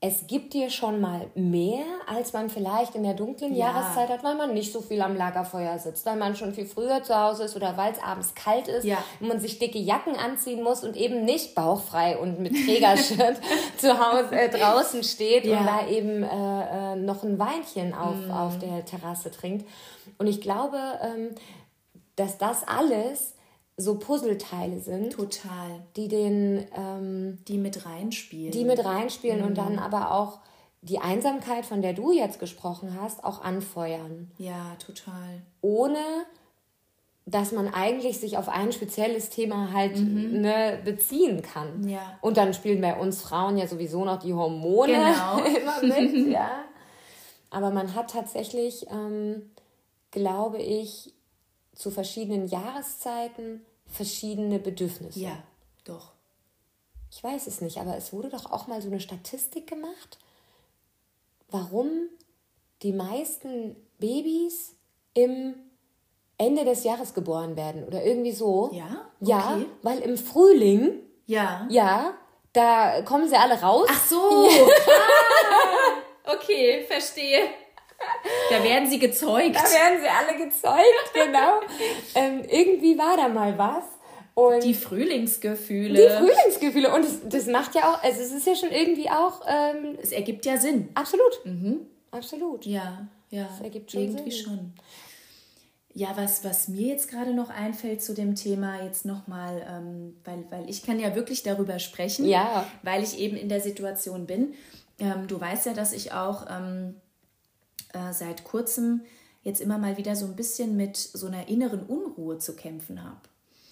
es 0.00 0.28
gibt 0.28 0.54
dir 0.54 0.70
schon 0.70 1.00
mal 1.00 1.26
mehr, 1.34 1.84
als 2.06 2.32
man 2.32 2.50
vielleicht 2.50 2.94
in 2.94 3.02
der 3.02 3.14
dunklen 3.14 3.52
ja. 3.52 3.66
Jahreszeit 3.66 4.08
hat, 4.08 4.22
weil 4.22 4.36
man 4.36 4.54
nicht 4.54 4.72
so 4.72 4.80
viel 4.80 5.02
am 5.02 5.16
Lagerfeuer 5.16 5.76
sitzt, 5.80 6.06
weil 6.06 6.14
man 6.14 6.36
schon 6.36 6.54
viel 6.54 6.66
früher 6.66 7.02
zu 7.02 7.16
Hause 7.18 7.44
ist 7.44 7.56
oder 7.56 7.76
weil 7.76 7.92
es 7.92 8.00
abends 8.00 8.32
kalt 8.36 8.68
ist 8.68 8.84
ja. 8.84 8.98
und 9.18 9.26
man 9.26 9.40
sich 9.40 9.58
dicke 9.58 9.78
Jacken 9.78 10.14
anziehen 10.14 10.62
muss 10.62 10.84
und 10.84 10.96
eben 10.96 11.24
nicht 11.24 11.56
bauchfrei 11.56 12.16
und 12.16 12.38
mit 12.38 12.52
Trägershirt 12.52 13.40
zu 13.76 13.98
Hause 13.98 14.36
äh, 14.36 14.48
draußen 14.48 15.02
steht 15.02 15.44
ja. 15.44 15.58
und 15.58 15.66
da 15.66 15.88
eben 15.88 16.22
äh, 16.22 16.92
äh, 16.92 16.96
noch 16.96 17.24
ein 17.24 17.40
Weinchen 17.40 17.92
auf, 17.92 18.14
mhm. 18.14 18.30
auf 18.30 18.58
der 18.60 18.84
Terrasse 18.84 19.32
trinkt. 19.32 19.66
Und 20.16 20.28
ich 20.28 20.40
glaube, 20.40 20.78
ähm, 21.02 21.34
dass 22.14 22.38
das 22.38 22.66
alles 22.68 23.34
so 23.78 23.94
Puzzleteile 23.94 24.80
sind. 24.80 25.12
Total. 25.12 25.80
Die 25.96 26.08
den. 26.08 26.66
Ähm, 26.76 27.38
die 27.46 27.56
mit 27.56 27.86
reinspielen. 27.86 28.50
Die 28.50 28.64
mit 28.64 28.84
reinspielen 28.84 29.40
mhm. 29.40 29.46
und 29.46 29.58
dann 29.58 29.78
aber 29.78 30.12
auch 30.12 30.40
die 30.82 30.98
Einsamkeit, 30.98 31.64
von 31.64 31.80
der 31.80 31.92
du 31.92 32.12
jetzt 32.12 32.40
gesprochen 32.40 32.98
hast, 33.00 33.24
auch 33.24 33.42
anfeuern. 33.42 34.30
Ja, 34.38 34.76
total. 34.78 35.42
Ohne 35.60 35.98
dass 37.30 37.52
man 37.52 37.68
eigentlich 37.68 38.18
sich 38.18 38.38
auf 38.38 38.48
ein 38.48 38.72
spezielles 38.72 39.28
Thema 39.28 39.70
halt 39.72 39.98
mhm. 39.98 40.40
ne, 40.40 40.78
beziehen 40.82 41.42
kann. 41.42 41.86
Ja. 41.86 42.18
Und 42.22 42.38
dann 42.38 42.54
spielen 42.54 42.80
bei 42.80 42.96
uns 42.98 43.20
Frauen 43.20 43.58
ja 43.58 43.66
sowieso 43.66 44.04
noch 44.04 44.18
die 44.18 44.32
Hormone 44.32 44.94
genau. 44.94 45.38
immer 45.60 45.82
mit, 45.82 46.28
ja. 46.32 46.64
Aber 47.50 47.70
man 47.70 47.94
hat 47.94 48.10
tatsächlich, 48.10 48.86
ähm, 48.90 49.50
glaube 50.10 50.58
ich, 50.58 51.12
zu 51.74 51.90
verschiedenen 51.90 52.46
Jahreszeiten 52.46 53.60
verschiedene 53.88 54.58
Bedürfnisse. 54.58 55.18
Ja, 55.18 55.42
doch. 55.84 56.12
Ich 57.10 57.24
weiß 57.24 57.46
es 57.46 57.60
nicht, 57.60 57.78
aber 57.78 57.96
es 57.96 58.12
wurde 58.12 58.28
doch 58.28 58.50
auch 58.52 58.66
mal 58.66 58.82
so 58.82 58.88
eine 58.88 59.00
Statistik 59.00 59.66
gemacht, 59.66 60.18
warum 61.50 62.08
die 62.82 62.92
meisten 62.92 63.76
Babys 63.98 64.76
im 65.14 65.54
Ende 66.36 66.64
des 66.64 66.84
Jahres 66.84 67.14
geboren 67.14 67.56
werden 67.56 67.84
oder 67.84 68.04
irgendwie 68.04 68.32
so. 68.32 68.70
Ja? 68.72 69.10
Okay. 69.20 69.30
Ja, 69.30 69.60
weil 69.82 69.98
im 70.00 70.16
Frühling. 70.16 71.02
Ja. 71.26 71.66
Ja, 71.70 72.14
da 72.52 73.02
kommen 73.02 73.28
sie 73.28 73.36
alle 73.36 73.60
raus. 73.60 73.88
Ach 73.90 74.06
so. 74.06 74.48
Ah, 76.30 76.34
okay, 76.34 76.84
verstehe. 76.86 77.48
Da 78.50 78.62
werden 78.62 78.88
sie 78.88 78.98
gezeugt. 78.98 79.56
Da 79.56 79.62
werden 79.62 80.00
sie 80.00 80.08
alle 80.08 80.44
gezeugt, 80.44 81.12
genau. 81.14 81.60
ähm, 82.14 82.44
irgendwie 82.48 82.96
war 82.98 83.16
da 83.16 83.28
mal 83.28 83.56
was. 83.58 83.84
Und 84.34 84.62
die 84.62 84.74
Frühlingsgefühle. 84.74 86.00
Die 86.00 86.16
Frühlingsgefühle. 86.16 86.94
Und 86.94 87.04
das, 87.04 87.28
das 87.28 87.46
macht 87.46 87.74
ja 87.74 87.92
auch, 87.92 88.02
also 88.04 88.20
es 88.20 88.30
ist 88.30 88.46
ja 88.46 88.54
schon 88.54 88.70
irgendwie 88.70 89.10
auch. 89.10 89.40
Ähm, 89.48 89.98
es 90.00 90.12
ergibt 90.12 90.46
ja 90.46 90.56
Sinn. 90.56 90.90
Absolut. 90.94 91.44
Mhm. 91.44 91.80
Absolut. 92.12 92.64
Ja, 92.64 93.08
ja. 93.30 93.48
Es 93.52 93.64
ergibt 93.64 93.90
schon 93.90 94.02
irgendwie 94.02 94.30
Sinn. 94.30 94.44
schon. 94.44 94.72
Ja, 95.92 96.12
was, 96.14 96.44
was 96.44 96.68
mir 96.68 96.86
jetzt 96.86 97.10
gerade 97.10 97.34
noch 97.34 97.50
einfällt 97.50 98.00
zu 98.00 98.14
dem 98.14 98.36
Thema, 98.36 98.84
jetzt 98.84 99.04
nochmal, 99.04 99.66
ähm, 99.68 100.16
weil, 100.24 100.44
weil 100.50 100.70
ich 100.70 100.84
kann 100.84 101.00
ja 101.00 101.16
wirklich 101.16 101.42
darüber 101.42 101.80
sprechen, 101.80 102.24
ja. 102.24 102.64
weil 102.84 103.02
ich 103.02 103.18
eben 103.18 103.36
in 103.36 103.48
der 103.48 103.60
Situation 103.60 104.26
bin. 104.26 104.54
Ähm, 105.00 105.26
du 105.26 105.40
weißt 105.40 105.66
ja, 105.66 105.74
dass 105.74 105.92
ich 105.92 106.12
auch 106.12 106.46
ähm, 106.48 106.94
äh, 107.92 108.12
seit 108.12 108.44
kurzem 108.44 109.02
jetzt 109.42 109.60
immer 109.60 109.78
mal 109.78 109.96
wieder 109.96 110.16
so 110.16 110.26
ein 110.26 110.36
bisschen 110.36 110.76
mit 110.76 110.96
so 110.96 111.26
einer 111.26 111.48
inneren 111.48 111.82
Unruhe 111.84 112.38
zu 112.38 112.54
kämpfen 112.54 113.02
habe. 113.02 113.20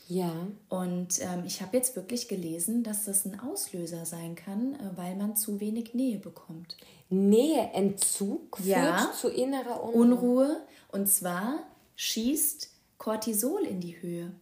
Ja. 0.08 0.32
Und 0.68 1.20
ähm, 1.20 1.42
ich 1.46 1.60
habe 1.62 1.76
jetzt 1.76 1.96
wirklich 1.96 2.28
gelesen, 2.28 2.84
dass 2.84 3.04
das 3.04 3.24
ein 3.24 3.40
Auslöser 3.40 4.06
sein 4.06 4.36
kann, 4.36 4.74
äh, 4.74 4.96
weil 4.96 5.16
man 5.16 5.36
zu 5.36 5.60
wenig 5.60 5.94
Nähe 5.94 6.18
bekommt. 6.18 6.76
Näheentzug 7.10 8.58
führt 8.58 8.68
ja. 8.68 9.12
zu 9.18 9.28
innerer 9.28 9.82
Unruhe. 9.82 10.44
Unruhe. 10.44 10.60
Und 10.92 11.08
zwar 11.08 11.58
schießt 11.96 12.70
Cortisol 12.98 13.64
in 13.64 13.80
die 13.80 14.00
Höhe. 14.00 14.32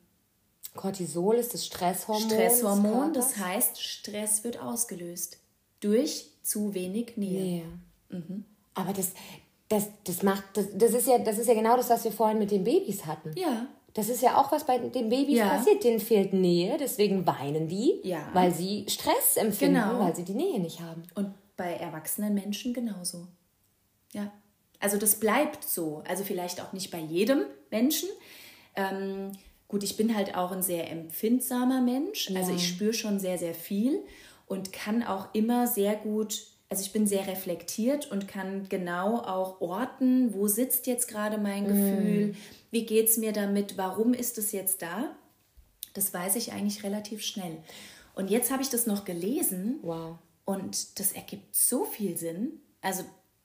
Cortisol 0.74 1.36
ist 1.36 1.54
das 1.54 1.66
Stresshormon. 1.66 2.30
Stresshormon, 2.30 3.12
das 3.12 3.36
heißt, 3.36 3.80
Stress 3.80 4.44
wird 4.44 4.60
ausgelöst 4.60 5.38
durch 5.80 6.30
zu 6.42 6.74
wenig 6.74 7.16
Nähe. 7.16 7.42
Nähe. 7.42 7.64
Mhm. 8.10 8.44
Aber 8.74 8.92
das, 8.92 9.12
das, 9.74 9.88
das 10.04 10.22
macht, 10.22 10.44
das, 10.54 10.66
das, 10.74 10.92
ist 10.92 11.08
ja, 11.08 11.18
das 11.18 11.38
ist 11.38 11.48
ja 11.48 11.54
genau 11.54 11.76
das, 11.76 11.90
was 11.90 12.04
wir 12.04 12.12
vorhin 12.12 12.38
mit 12.38 12.50
den 12.50 12.64
Babys 12.64 13.06
hatten. 13.06 13.32
Ja. 13.36 13.66
Das 13.92 14.08
ist 14.08 14.22
ja 14.22 14.40
auch, 14.40 14.50
was 14.50 14.64
bei 14.64 14.78
den 14.78 15.08
Babys 15.08 15.38
ja. 15.38 15.48
passiert. 15.48 15.84
Denen 15.84 16.00
fehlt 16.00 16.32
Nähe, 16.32 16.76
deswegen 16.78 17.26
weinen 17.26 17.68
die, 17.68 18.00
ja. 18.02 18.28
weil 18.32 18.52
sie 18.52 18.86
Stress 18.88 19.36
empfinden, 19.36 19.80
genau. 19.80 20.00
weil 20.00 20.14
sie 20.14 20.24
die 20.24 20.34
Nähe 20.34 20.58
nicht 20.58 20.80
haben. 20.80 21.04
Und 21.14 21.32
bei 21.56 21.74
erwachsenen 21.74 22.34
Menschen 22.34 22.74
genauso. 22.74 23.26
Ja. 24.12 24.32
Also 24.80 24.96
das 24.96 25.20
bleibt 25.20 25.64
so. 25.64 26.02
Also 26.06 26.24
vielleicht 26.24 26.60
auch 26.60 26.72
nicht 26.72 26.90
bei 26.90 26.98
jedem 26.98 27.42
Menschen. 27.70 28.08
Ähm, 28.74 29.32
gut, 29.68 29.82
ich 29.82 29.96
bin 29.96 30.16
halt 30.16 30.36
auch 30.36 30.50
ein 30.50 30.62
sehr 30.62 30.90
empfindsamer 30.90 31.80
Mensch. 31.80 32.30
Ja. 32.30 32.40
Also 32.40 32.52
ich 32.52 32.66
spüre 32.66 32.92
schon 32.92 33.18
sehr, 33.20 33.38
sehr 33.38 33.54
viel 33.54 34.02
und 34.46 34.72
kann 34.72 35.02
auch 35.02 35.28
immer 35.34 35.66
sehr 35.66 35.94
gut 35.94 36.46
also 36.68 36.82
ich 36.82 36.92
bin 36.92 37.06
sehr 37.06 37.26
reflektiert 37.26 38.10
und 38.10 38.26
kann 38.26 38.68
genau 38.68 39.18
auch 39.18 39.60
orten, 39.60 40.34
wo 40.34 40.48
sitzt 40.48 40.86
jetzt 40.86 41.08
gerade 41.08 41.38
mein 41.38 41.66
Gefühl, 41.66 42.26
mm. 42.28 42.36
wie 42.70 42.86
geht 42.86 43.08
es 43.08 43.16
mir 43.16 43.32
damit, 43.32 43.76
warum 43.76 44.14
ist 44.14 44.38
es 44.38 44.52
jetzt 44.52 44.82
da. 44.82 45.14
Das 45.92 46.12
weiß 46.12 46.36
ich 46.36 46.52
eigentlich 46.52 46.82
relativ 46.82 47.22
schnell. 47.22 47.58
Und 48.14 48.30
jetzt 48.30 48.50
habe 48.50 48.62
ich 48.62 48.70
das 48.70 48.86
noch 48.86 49.04
gelesen. 49.04 49.78
Wow. 49.82 50.18
Und 50.44 50.98
das 50.98 51.12
ergibt 51.12 51.54
so 51.54 51.84
viel 51.84 52.16
Sinn. 52.16 52.60
Also 52.80 53.04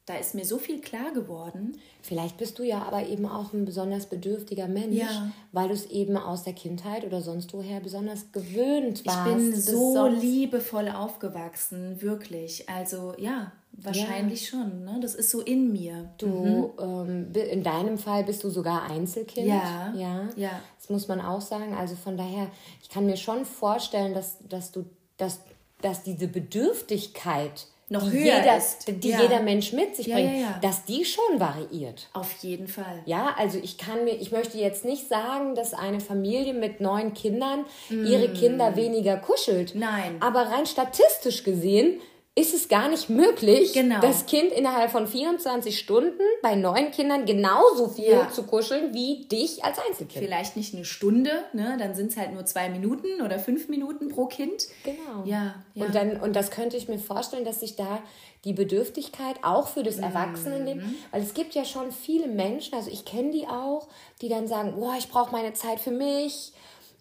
da 0.09 0.15
ist 0.15 0.33
mir 0.33 0.43
so 0.43 0.57
viel 0.57 0.81
klar 0.81 1.11
geworden. 1.13 1.77
Vielleicht 2.01 2.37
bist 2.37 2.57
du 2.57 2.63
ja 2.63 2.81
aber 2.81 3.05
eben 3.05 3.27
auch 3.27 3.53
ein 3.53 3.65
besonders 3.65 4.07
bedürftiger 4.07 4.67
Mensch, 4.67 4.95
ja. 4.97 5.31
weil 5.51 5.67
du 5.67 5.75
es 5.75 5.85
eben 5.85 6.17
aus 6.17 6.43
der 6.43 6.53
Kindheit 6.53 7.05
oder 7.05 7.21
sonst 7.21 7.53
woher 7.53 7.79
besonders 7.79 8.31
gewöhnt 8.31 9.05
warst. 9.05 9.27
Ich 9.27 9.35
bin 9.35 9.55
so 9.55 10.07
liebevoll 10.07 10.89
aufgewachsen, 10.89 12.01
wirklich. 12.01 12.67
Also 12.67 13.13
ja, 13.19 13.51
wahrscheinlich 13.73 14.51
ja. 14.51 14.57
schon. 14.57 14.83
Ne? 14.83 14.97
Das 14.99 15.13
ist 15.13 15.29
so 15.29 15.41
in 15.41 15.71
mir. 15.71 16.09
Du, 16.17 16.27
mhm. 16.27 16.69
ähm, 16.79 17.31
in 17.35 17.61
deinem 17.61 17.99
Fall 17.99 18.23
bist 18.23 18.43
du 18.43 18.49
sogar 18.49 18.89
Einzelkind. 18.89 19.45
Ja. 19.45 19.93
ja. 19.95 20.27
Ja. 20.35 20.59
Das 20.79 20.89
muss 20.89 21.07
man 21.07 21.21
auch 21.21 21.41
sagen. 21.41 21.75
Also 21.75 21.95
von 21.95 22.17
daher, 22.17 22.47
ich 22.81 22.89
kann 22.89 23.05
mir 23.05 23.17
schon 23.17 23.45
vorstellen, 23.45 24.15
dass, 24.15 24.37
dass 24.49 24.71
du, 24.71 24.85
dass, 25.17 25.41
dass 25.83 26.01
diese 26.01 26.27
Bedürftigkeit 26.27 27.67
noch 27.89 28.03
die 28.03 28.11
höher 28.11 28.37
jeder, 28.37 28.57
ist. 28.57 28.85
Die 28.87 29.09
ja. 29.09 29.21
jeder 29.21 29.41
Mensch 29.41 29.73
mit 29.73 29.95
sich 29.95 30.07
ja, 30.07 30.15
bringt, 30.15 30.41
ja, 30.41 30.59
dass 30.61 30.85
die 30.85 31.05
schon 31.05 31.39
variiert. 31.39 32.07
Auf 32.13 32.31
jeden 32.41 32.67
Fall. 32.67 33.01
Ja, 33.05 33.35
also 33.37 33.59
ich 33.61 33.77
kann 33.77 34.03
mir, 34.03 34.15
ich 34.15 34.31
möchte 34.31 34.57
jetzt 34.57 34.85
nicht 34.85 35.09
sagen, 35.09 35.55
dass 35.55 35.73
eine 35.73 35.99
Familie 35.99 36.53
mit 36.53 36.81
neun 36.81 37.13
Kindern 37.13 37.65
mm. 37.89 38.05
ihre 38.05 38.29
Kinder 38.29 38.75
weniger 38.75 39.17
kuschelt. 39.17 39.73
Nein. 39.75 40.17
Aber 40.19 40.43
rein 40.43 40.65
statistisch 40.65 41.43
gesehen 41.43 41.99
ist 42.39 42.53
es 42.53 42.69
gar 42.69 42.87
nicht 42.87 43.09
möglich, 43.09 43.73
genau. 43.73 43.99
das 43.99 44.25
Kind 44.25 44.51
innerhalb 44.51 44.91
von 44.91 45.07
24 45.07 45.77
Stunden 45.77 46.21
bei 46.41 46.55
neun 46.55 46.91
Kindern 46.91 47.25
genauso 47.25 47.89
viel 47.89 48.11
ja. 48.11 48.29
zu 48.31 48.43
kuscheln 48.43 48.93
wie 48.93 49.25
dich 49.25 49.63
als 49.65 49.77
Einzelkind. 49.77 50.23
Vielleicht 50.23 50.55
nicht 50.55 50.73
eine 50.73 50.85
Stunde, 50.85 51.31
ne? 51.53 51.75
dann 51.77 51.95
sind 51.95 52.11
es 52.11 52.17
halt 52.17 52.33
nur 52.33 52.45
zwei 52.45 52.69
Minuten 52.69 53.21
oder 53.21 53.39
fünf 53.39 53.67
Minuten 53.67 54.07
pro 54.07 54.27
Kind. 54.27 54.67
Genau. 54.83 55.25
Ja, 55.25 55.55
ja. 55.73 55.85
Und, 55.85 55.95
dann, 55.95 56.21
und 56.21 56.35
das 56.35 56.49
könnte 56.49 56.77
ich 56.77 56.87
mir 56.87 56.99
vorstellen, 56.99 57.43
dass 57.43 57.59
sich 57.59 57.75
da 57.75 58.01
die 58.45 58.53
Bedürftigkeit 58.53 59.35
auch 59.43 59.67
für 59.67 59.83
das 59.83 59.97
Erwachsenenleben, 59.97 60.81
mhm. 60.81 60.95
weil 61.11 61.21
es 61.21 61.33
gibt 61.33 61.55
ja 61.55 61.65
schon 61.65 61.91
viele 61.91 62.27
Menschen, 62.27 62.73
also 62.73 62.89
ich 62.89 63.03
kenne 63.03 63.31
die 63.31 63.47
auch, 63.47 63.89
die 64.21 64.29
dann 64.29 64.47
sagen, 64.47 64.75
boah, 64.79 64.95
ich 64.97 65.09
brauche 65.09 65.33
meine 65.33 65.53
Zeit 65.53 65.81
für 65.81 65.91
mich 65.91 66.53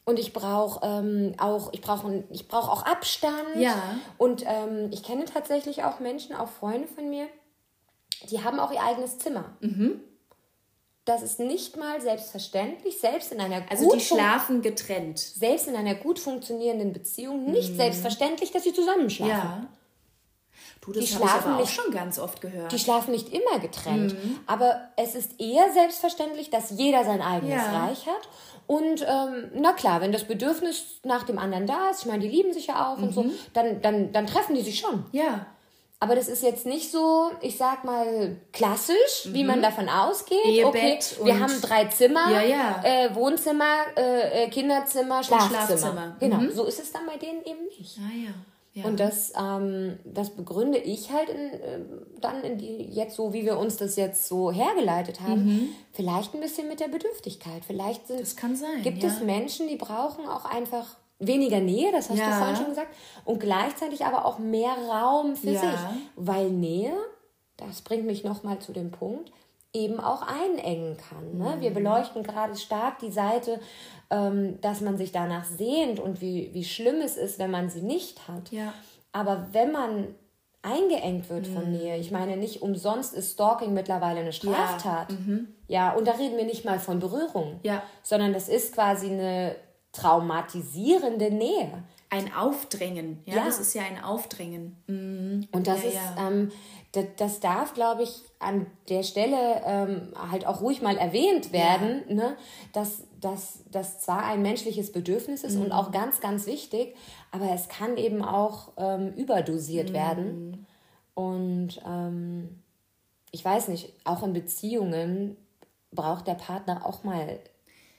und 0.09 0.19
ich 0.19 0.33
brauche 0.33 0.81
ähm, 0.83 1.35
auch, 1.37 1.71
ich 1.75 1.83
brauche 1.83 2.25
ich 2.31 2.49
brauch 2.49 2.71
auch 2.71 2.87
Abstand. 2.87 3.57
Ja. 3.57 3.77
Und 4.17 4.43
ähm, 4.47 4.89
ich 4.91 5.03
kenne 5.03 5.27
tatsächlich 5.27 5.85
auch 5.85 6.01
Menschen, 6.01 6.35
auch 6.35 6.49
Freunde 6.49 6.89
von 6.89 7.11
mir, 7.11 7.27
die 8.31 8.43
haben 8.43 8.59
auch 8.59 8.73
ihr 8.73 8.83
eigenes 8.83 9.19
Zimmer. 9.19 9.55
Mhm. 9.61 10.01
Das 11.05 11.23
ist 11.23 11.41
nicht 11.41 11.77
mal 11.77 12.01
selbstverständlich, 12.01 12.99
selbst 12.99 13.33
in 13.33 13.41
einer 13.41 13.63
also 13.69 13.93
die 13.93 14.01
schlafen 14.01 14.63
getrennt. 14.63 15.19
Selbst 15.19 15.69
in 15.69 15.77
einer 15.77 15.95
gut 15.95 16.19
funktionierenden 16.19 16.95
Beziehung 16.95 17.45
nicht 17.45 17.73
mhm. 17.73 17.77
selbstverständlich, 17.77 18.51
dass 18.51 18.65
sie 18.65 18.73
zusammen 18.73 19.11
schlafen. 19.11 19.31
Ja. 19.31 19.69
Du, 20.81 20.93
das 20.93 21.05
die 21.05 21.13
schlafen 21.13 21.55
ich 21.55 21.61
nicht, 21.61 21.75
schon 21.75 21.93
ganz 21.93 22.19
oft 22.19 22.41
gehört. 22.41 22.73
Die 22.73 22.79
schlafen 22.79 23.11
nicht 23.13 23.29
immer 23.31 23.59
getrennt, 23.59 24.13
mhm. 24.13 24.41
aber 24.47 24.81
es 24.97 25.15
ist 25.15 25.41
eher 25.41 25.73
selbstverständlich, 25.73 26.51
dass 26.51 26.71
jeder 26.71 27.05
sein 27.05 27.21
eigenes 27.21 27.63
ja. 27.63 27.85
Reich 27.85 28.07
hat 28.07 28.29
und 28.69 29.01
ähm, 29.01 29.51
na 29.55 29.73
klar, 29.73 30.03
wenn 30.03 30.13
das 30.13 30.25
Bedürfnis 30.25 31.01
nach 31.03 31.23
dem 31.23 31.39
anderen 31.39 31.67
da 31.67 31.89
ist, 31.89 32.01
ich 32.01 32.07
meine, 32.07 32.23
die 32.23 32.29
lieben 32.29 32.53
sich 32.53 32.67
ja 32.67 32.93
auch 32.93 32.99
mhm. 32.99 33.05
und 33.05 33.13
so, 33.15 33.23
mhm. 33.23 33.33
dann, 33.55 33.81
dann, 33.81 34.13
dann 34.13 34.27
treffen 34.27 34.55
die 34.55 34.61
sich 34.61 34.79
schon. 34.79 35.07
Ja. 35.11 35.47
Aber 36.01 36.15
das 36.15 36.29
ist 36.29 36.43
jetzt 36.43 36.67
nicht 36.67 36.93
so, 36.93 37.31
ich 37.41 37.57
sag 37.57 37.85
mal, 37.85 38.37
klassisch, 38.53 39.25
mhm. 39.25 39.35
wie 39.35 39.45
man 39.45 39.63
davon 39.63 39.89
ausgeht. 39.89 40.45
Ehebett 40.45 41.17
okay, 41.19 41.25
wir 41.25 41.41
haben 41.41 41.61
drei 41.63 41.87
Zimmer, 41.87 42.31
ja, 42.31 42.43
ja. 42.43 42.81
Äh, 42.85 43.15
Wohnzimmer, 43.15 43.87
äh, 43.97 44.45
äh 44.45 44.49
Kinderzimmer, 44.51 45.25
Schlafzimmer. 45.25 45.67
Schlafzimmer. 45.67 46.17
Genau, 46.21 46.37
mhm. 46.37 46.53
so 46.53 46.67
ist 46.67 46.79
es 46.79 46.93
dann 46.93 47.07
bei 47.07 47.17
denen 47.17 47.43
eben 47.45 47.65
nicht. 47.65 47.99
Ah, 47.99 48.15
ja. 48.15 48.35
Ja. 48.75 48.85
Und 48.85 49.01
das, 49.01 49.33
ähm, 49.39 49.99
das 50.05 50.31
begründe 50.31 50.79
ich 50.79 51.11
halt 51.11 51.29
in, 51.29 51.61
äh, 51.61 51.81
dann 52.21 52.43
in 52.45 52.59
die, 52.59 52.85
jetzt 52.91 53.17
so, 53.17 53.33
wie 53.33 53.45
wir 53.45 53.59
uns 53.59 53.77
das 53.77 53.97
jetzt 53.97 54.29
so 54.29 54.53
hergeleitet 54.53 55.21
haben, 55.21 55.45
mhm. 55.45 55.69
vielleicht 55.93 56.35
ein 56.35 56.41
bisschen 56.41 56.69
mit 56.69 56.81
der 56.81 56.89
Bedürftigkeit. 56.89 57.65
Vielleicht 57.67 58.07
sind, 58.07 58.21
das 58.21 58.37
kann 58.37 58.55
sein, 58.55 58.83
gibt 58.83 59.03
ja. 59.03 59.09
es 59.09 59.21
Menschen, 59.21 59.69
die 59.69 59.77
brauchen 59.77 60.27
auch 60.29 60.45
einfach 60.45 60.97
weniger 61.19 61.61
Nähe, 61.61 61.91
das 61.93 62.11
hast 62.11 62.19
ja. 62.19 62.31
du 62.31 62.37
vorhin 62.37 62.57
schon 62.57 62.69
gesagt, 62.69 62.95
und 63.25 63.41
gleichzeitig 63.41 64.05
aber 64.05 64.25
auch 64.25 64.39
mehr 64.39 64.73
Raum 64.89 65.35
für 65.35 65.59
sich. 65.59 65.79
Weil 66.15 66.51
Nähe, 66.51 66.93
das 67.57 67.83
bringt 67.83 68.07
mich 68.07 68.23
nochmal 68.23 68.61
zu 68.61 68.73
dem 68.73 68.91
Punkt, 68.91 69.33
eben 69.75 70.01
auch 70.01 70.23
einengen 70.23 70.97
kann. 70.97 71.39
Ne? 71.39 71.57
Mhm. 71.57 71.61
Wir 71.61 71.71
beleuchten 71.71 72.23
gerade 72.23 72.57
stark 72.57 72.99
die 73.01 73.13
Seite 73.13 73.61
ähm, 74.11 74.61
dass 74.61 74.81
man 74.81 74.97
sich 74.97 75.13
danach 75.13 75.45
sehnt 75.45 76.01
und 76.01 76.21
wie, 76.21 76.51
wie 76.55 76.65
schlimm 76.65 77.01
es 77.03 77.17
ist, 77.17 77.39
wenn 77.39 77.51
man 77.51 77.69
sie 77.69 77.83
nicht 77.83 78.27
hat. 78.29 78.51
Ja. 78.51 78.73
Aber 79.13 79.49
wenn 79.53 79.73
man 79.73 80.15
eingeengt 80.63 81.29
wird 81.29 81.49
mhm. 81.49 81.55
von 81.55 81.73
Nähe, 81.73 81.99
ich 81.99 82.11
meine, 82.11 82.37
nicht 82.37 82.63
umsonst 82.63 83.15
ist 83.15 83.33
Stalking 83.33 83.75
mittlerweile 83.75 84.21
eine 84.21 84.33
Straftat. 84.33 85.13
Ja, 85.13 85.17
mhm. 85.19 85.49
ja 85.67 85.93
und 85.93 86.09
da 86.09 86.13
reden 86.13 86.37
wir 86.37 86.45
nicht 86.45 86.65
mal 86.65 86.79
von 86.79 87.01
Berührung, 87.01 87.61
ja. 87.63 87.83
sondern 88.03 88.33
das 88.33 88.49
ist 88.49 88.75
quasi 88.75 89.11
eine 89.11 89.57
traumatisierende 89.93 91.31
Nähe. 91.31 91.85
Ein 92.11 92.33
Aufdrängen, 92.33 93.21
ja, 93.27 93.37
ja. 93.37 93.45
das 93.45 93.59
ist 93.59 93.75
ja 93.75 93.83
ein 93.83 94.03
Aufdrängen. 94.03 94.83
Mhm. 94.87 95.47
Und 95.53 95.67
das 95.67 95.83
ja, 95.83 95.89
ist, 95.91 95.99
ähm, 96.19 96.51
das, 96.93 97.05
das, 97.17 97.41
darf, 97.41 97.75
glaube 97.75 98.03
ich, 98.03 98.23
an 98.39 98.67
der 98.89 99.03
Stelle 99.03 99.63
ähm, 99.65 100.13
halt 100.31 100.47
auch 100.47 100.63
ruhig 100.63 100.81
mal 100.81 100.97
erwähnt 100.97 101.53
werden, 101.53 102.03
ne? 102.09 102.37
dass 102.73 103.03
dass 103.21 103.65
das 103.71 104.01
zwar 104.01 104.25
ein 104.25 104.43
menschliches 104.43 104.93
Bedürfnis 104.93 105.43
ist 105.45 105.57
mhm. 105.57 105.63
und 105.63 105.73
auch 105.73 105.91
ganz, 105.91 106.21
ganz 106.21 106.47
wichtig, 106.47 106.95
aber 107.31 107.51
es 107.53 107.69
kann 107.69 107.97
eben 107.97 108.25
auch 108.25 108.73
ähm, 108.77 109.13
überdosiert 109.15 109.91
mhm. 109.91 109.95
werden. 109.95 110.67
Und 111.15 111.81
ähm, 111.87 112.63
ich 113.31 113.45
weiß 113.45 113.69
nicht, 113.69 113.93
auch 114.05 114.23
in 114.23 114.33
Beziehungen 114.33 115.37
braucht 115.91 116.27
der 116.27 116.35
Partner 116.35 116.87
auch 116.87 117.03
mal 117.03 117.41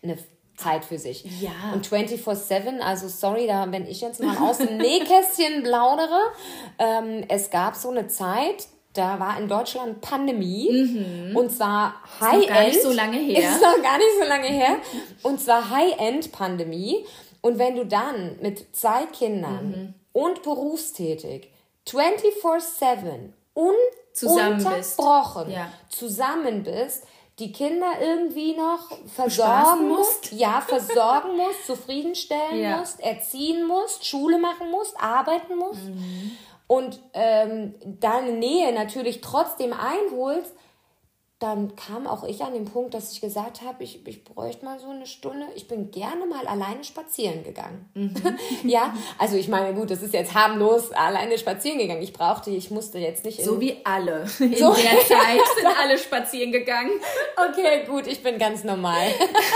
eine 0.02 0.18
Zeit 0.56 0.86
für 0.86 0.98
sich. 0.98 1.26
Ja. 1.42 1.74
Und 1.74 1.88
24-7, 1.88 2.80
also 2.80 3.08
sorry, 3.08 3.48
da, 3.48 3.72
wenn 3.72 3.88
ich 3.88 4.02
jetzt 4.02 4.22
mal 4.22 4.38
aus 4.38 4.58
dem 4.60 4.78
Nähkästchen 4.78 5.64
plaudere, 5.64 6.20
ähm, 6.78 7.26
es 7.28 7.50
gab 7.50 7.76
so 7.76 7.90
eine 7.90 8.08
Zeit, 8.08 8.68
da 9.00 9.18
war 9.18 9.40
in 9.40 9.48
Deutschland 9.48 10.02
Pandemie 10.02 10.70
mhm. 10.72 11.36
und 11.36 11.52
zwar 11.52 11.96
High-End. 12.20 12.44
Ist 12.44 12.50
noch 12.52 12.54
gar 12.54 12.66
nicht 12.66 12.82
so 12.82 12.92
lange 12.92 13.18
her. 13.32 13.50
Ist 13.50 13.62
noch 13.62 13.82
gar 13.82 13.98
nicht 13.98 14.14
so 14.22 14.28
lange 14.28 14.48
her. 14.48 14.76
Und 15.24 15.40
zwar 15.40 15.70
High-End-Pandemie. 15.70 17.06
Und 17.42 17.58
wenn 17.58 17.78
du 17.78 17.86
dann 17.86 18.38
mit 18.42 18.76
zwei 18.76 19.06
Kindern 19.06 19.70
mhm. 19.70 19.94
und 20.12 20.44
berufstätig 20.44 21.50
24-7 21.88 23.32
ununterbrochen 23.54 25.50
ja. 25.50 25.72
zusammen 25.88 26.64
bist, 26.64 27.06
die 27.40 27.54
Kinder 27.54 27.94
irgendwie 28.02 28.54
noch 28.58 28.92
versorgen 29.16 29.88
musst, 29.88 30.34
ja, 30.34 30.60
versorgen 30.60 31.38
musst, 31.38 31.66
zufriedenstellen 31.66 32.60
ja. 32.62 32.80
musst, 32.80 33.00
erziehen 33.00 33.66
musst, 33.66 34.06
Schule 34.06 34.40
machen 34.40 34.70
musst, 34.70 35.00
arbeiten 35.00 35.56
musst. 35.56 35.86
Mhm 35.86 36.32
und 36.70 37.02
ähm, 37.14 37.74
deine 37.84 38.34
Nähe 38.34 38.72
natürlich 38.72 39.22
trotzdem 39.22 39.74
einholst, 39.74 40.56
dann 41.40 41.74
kam 41.78 42.06
auch 42.06 42.26
ich 42.26 42.42
an 42.44 42.52
den 42.52 42.66
Punkt, 42.66 42.94
dass 42.94 43.14
ich 43.14 43.22
gesagt 43.22 43.62
habe, 43.62 43.82
ich, 43.82 44.06
ich 44.06 44.26
bräuchte 44.26 44.66
mal 44.66 44.78
so 44.78 44.90
eine 44.90 45.06
Stunde. 45.06 45.46
Ich 45.56 45.70
bin 45.70 45.90
gerne 45.90 46.26
mal 46.26 46.46
alleine 46.46 46.84
spazieren 46.84 47.46
gegangen. 47.46 47.90
Mhm. 47.94 48.14
ja, 48.70 48.94
also 49.18 49.38
ich 49.38 49.48
meine, 49.48 49.74
gut, 49.74 49.90
das 49.90 50.02
ist 50.02 50.14
jetzt 50.14 50.34
harmlos, 50.34 50.92
alleine 50.92 51.38
spazieren 51.38 51.80
gegangen. 51.80 52.02
Ich 52.02 52.12
brauchte, 52.12 52.50
ich 52.50 52.72
musste 52.72 53.00
jetzt 53.00 53.24
nicht. 53.24 53.42
so 53.42 53.62
wie 53.62 53.78
alle. 53.86 54.26
In 54.40 54.54
so 54.54 54.74
der 54.74 55.00
Zeit 55.08 55.40
sind 55.56 55.68
alle 55.82 55.98
spazieren 55.98 56.52
gegangen. 56.52 56.92
Okay, 57.38 57.86
gut, 57.88 58.06
ich 58.08 58.22
bin 58.22 58.38
ganz 58.38 58.66
normal. 58.66 59.08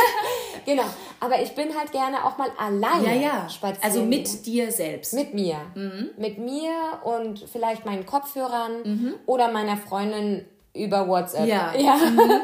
genau, 0.66 0.86
aber 1.20 1.42
ich 1.42 1.54
bin 1.54 1.78
halt 1.78 1.92
gerne 1.92 2.24
auch 2.24 2.38
mal 2.38 2.50
alleine 2.58 3.22
ja, 3.22 3.44
ja. 3.44 3.50
spazieren. 3.50 3.84
Also 3.84 4.04
mit 4.06 4.24
gegangen. 4.24 4.44
dir 4.44 4.72
selbst. 4.72 5.14
Mit 5.14 5.34
mir. 5.34 5.58
Mhm. 5.76 6.12
Mit 6.16 6.38
mir 6.38 6.72
und 7.04 7.44
vielleicht 7.52 7.86
meinen 7.86 8.06
Kopfhörern 8.06 8.84
mhm. 8.86 9.14
oder 9.26 9.52
meiner 9.52 9.76
Freundin 9.76 10.46
über 10.74 11.08
WhatsApp. 11.08 11.48
Ja. 11.48 11.74
ja. 11.78 11.96
Mhm. 11.96 12.42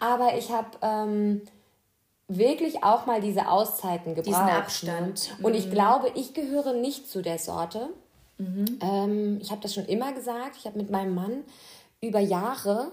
Aber 0.00 0.36
ich 0.36 0.50
habe 0.50 0.68
ähm, 0.82 1.42
wirklich 2.28 2.82
auch 2.82 3.06
mal 3.06 3.20
diese 3.20 3.48
Auszeiten 3.48 4.14
gebraucht. 4.14 4.26
Diesen 4.26 4.46
ne? 4.46 4.52
Abstand. 4.52 5.36
Und 5.42 5.54
ich 5.54 5.66
mhm. 5.66 5.72
glaube, 5.72 6.12
ich 6.14 6.34
gehöre 6.34 6.72
nicht 6.72 7.10
zu 7.10 7.22
der 7.22 7.38
Sorte. 7.38 7.90
Mhm. 8.38 8.78
Ähm, 8.80 9.38
ich 9.40 9.50
habe 9.50 9.60
das 9.60 9.74
schon 9.74 9.86
immer 9.86 10.12
gesagt. 10.12 10.56
Ich 10.58 10.66
habe 10.66 10.78
mit 10.78 10.90
meinem 10.90 11.14
Mann 11.14 11.44
über 12.00 12.20
Jahre 12.20 12.92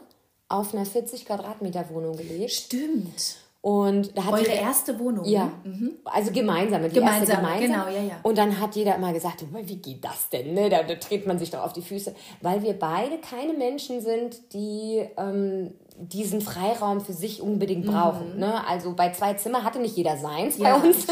auf 0.50 0.74
einer 0.74 0.86
40 0.86 1.26
Quadratmeter 1.26 1.90
Wohnung 1.90 2.18
gelebt. 2.18 2.52
Stimmt. 2.52 3.38
Und 3.68 4.18
da 4.18 4.24
hat 4.24 4.34
Eure 4.34 4.44
jeder, 4.44 4.62
erste 4.62 4.98
Wohnung? 4.98 5.26
Ja, 5.26 5.44
ne? 5.44 5.52
mhm. 5.66 5.96
also 6.06 6.32
gemeinsame, 6.32 6.88
die 6.88 6.96
gemeinsame, 6.96 7.26
erste 7.30 7.36
gemeinsam. 7.36 7.86
Genau, 7.86 7.88
ja, 7.90 8.02
ja. 8.02 8.16
Und 8.24 8.38
dann 8.38 8.62
hat 8.62 8.78
jeder 8.78 8.96
immer 8.96 9.12
gesagt, 9.12 9.44
wie 9.52 9.76
geht 9.76 10.06
das 10.06 10.30
denn? 10.30 10.54
Ne? 10.54 10.70
Da, 10.70 10.84
da 10.84 10.96
dreht 10.96 11.28
man 11.28 11.38
sich 11.38 11.52
doch 11.52 11.66
auf 11.66 11.74
die 11.74 11.82
Füße. 11.82 12.16
Weil 12.42 12.64
wir 12.64 12.80
beide 12.80 13.18
keine 13.18 13.52
Menschen 13.52 14.00
sind, 14.00 14.54
die 14.54 15.06
ähm, 15.18 15.74
diesen 15.98 16.40
Freiraum 16.40 17.02
für 17.02 17.12
sich 17.12 17.42
unbedingt 17.42 17.86
mhm. 17.86 17.92
brauchen. 17.92 18.40
Ne? 18.40 18.66
Also 18.66 18.96
bei 18.96 19.12
zwei 19.12 19.34
Zimmer 19.34 19.66
hatte 19.66 19.80
nicht 19.80 19.98
jeder 19.98 20.16
seins 20.16 20.58
ja. 20.58 20.78
bei 20.78 20.88
uns. 20.88 21.06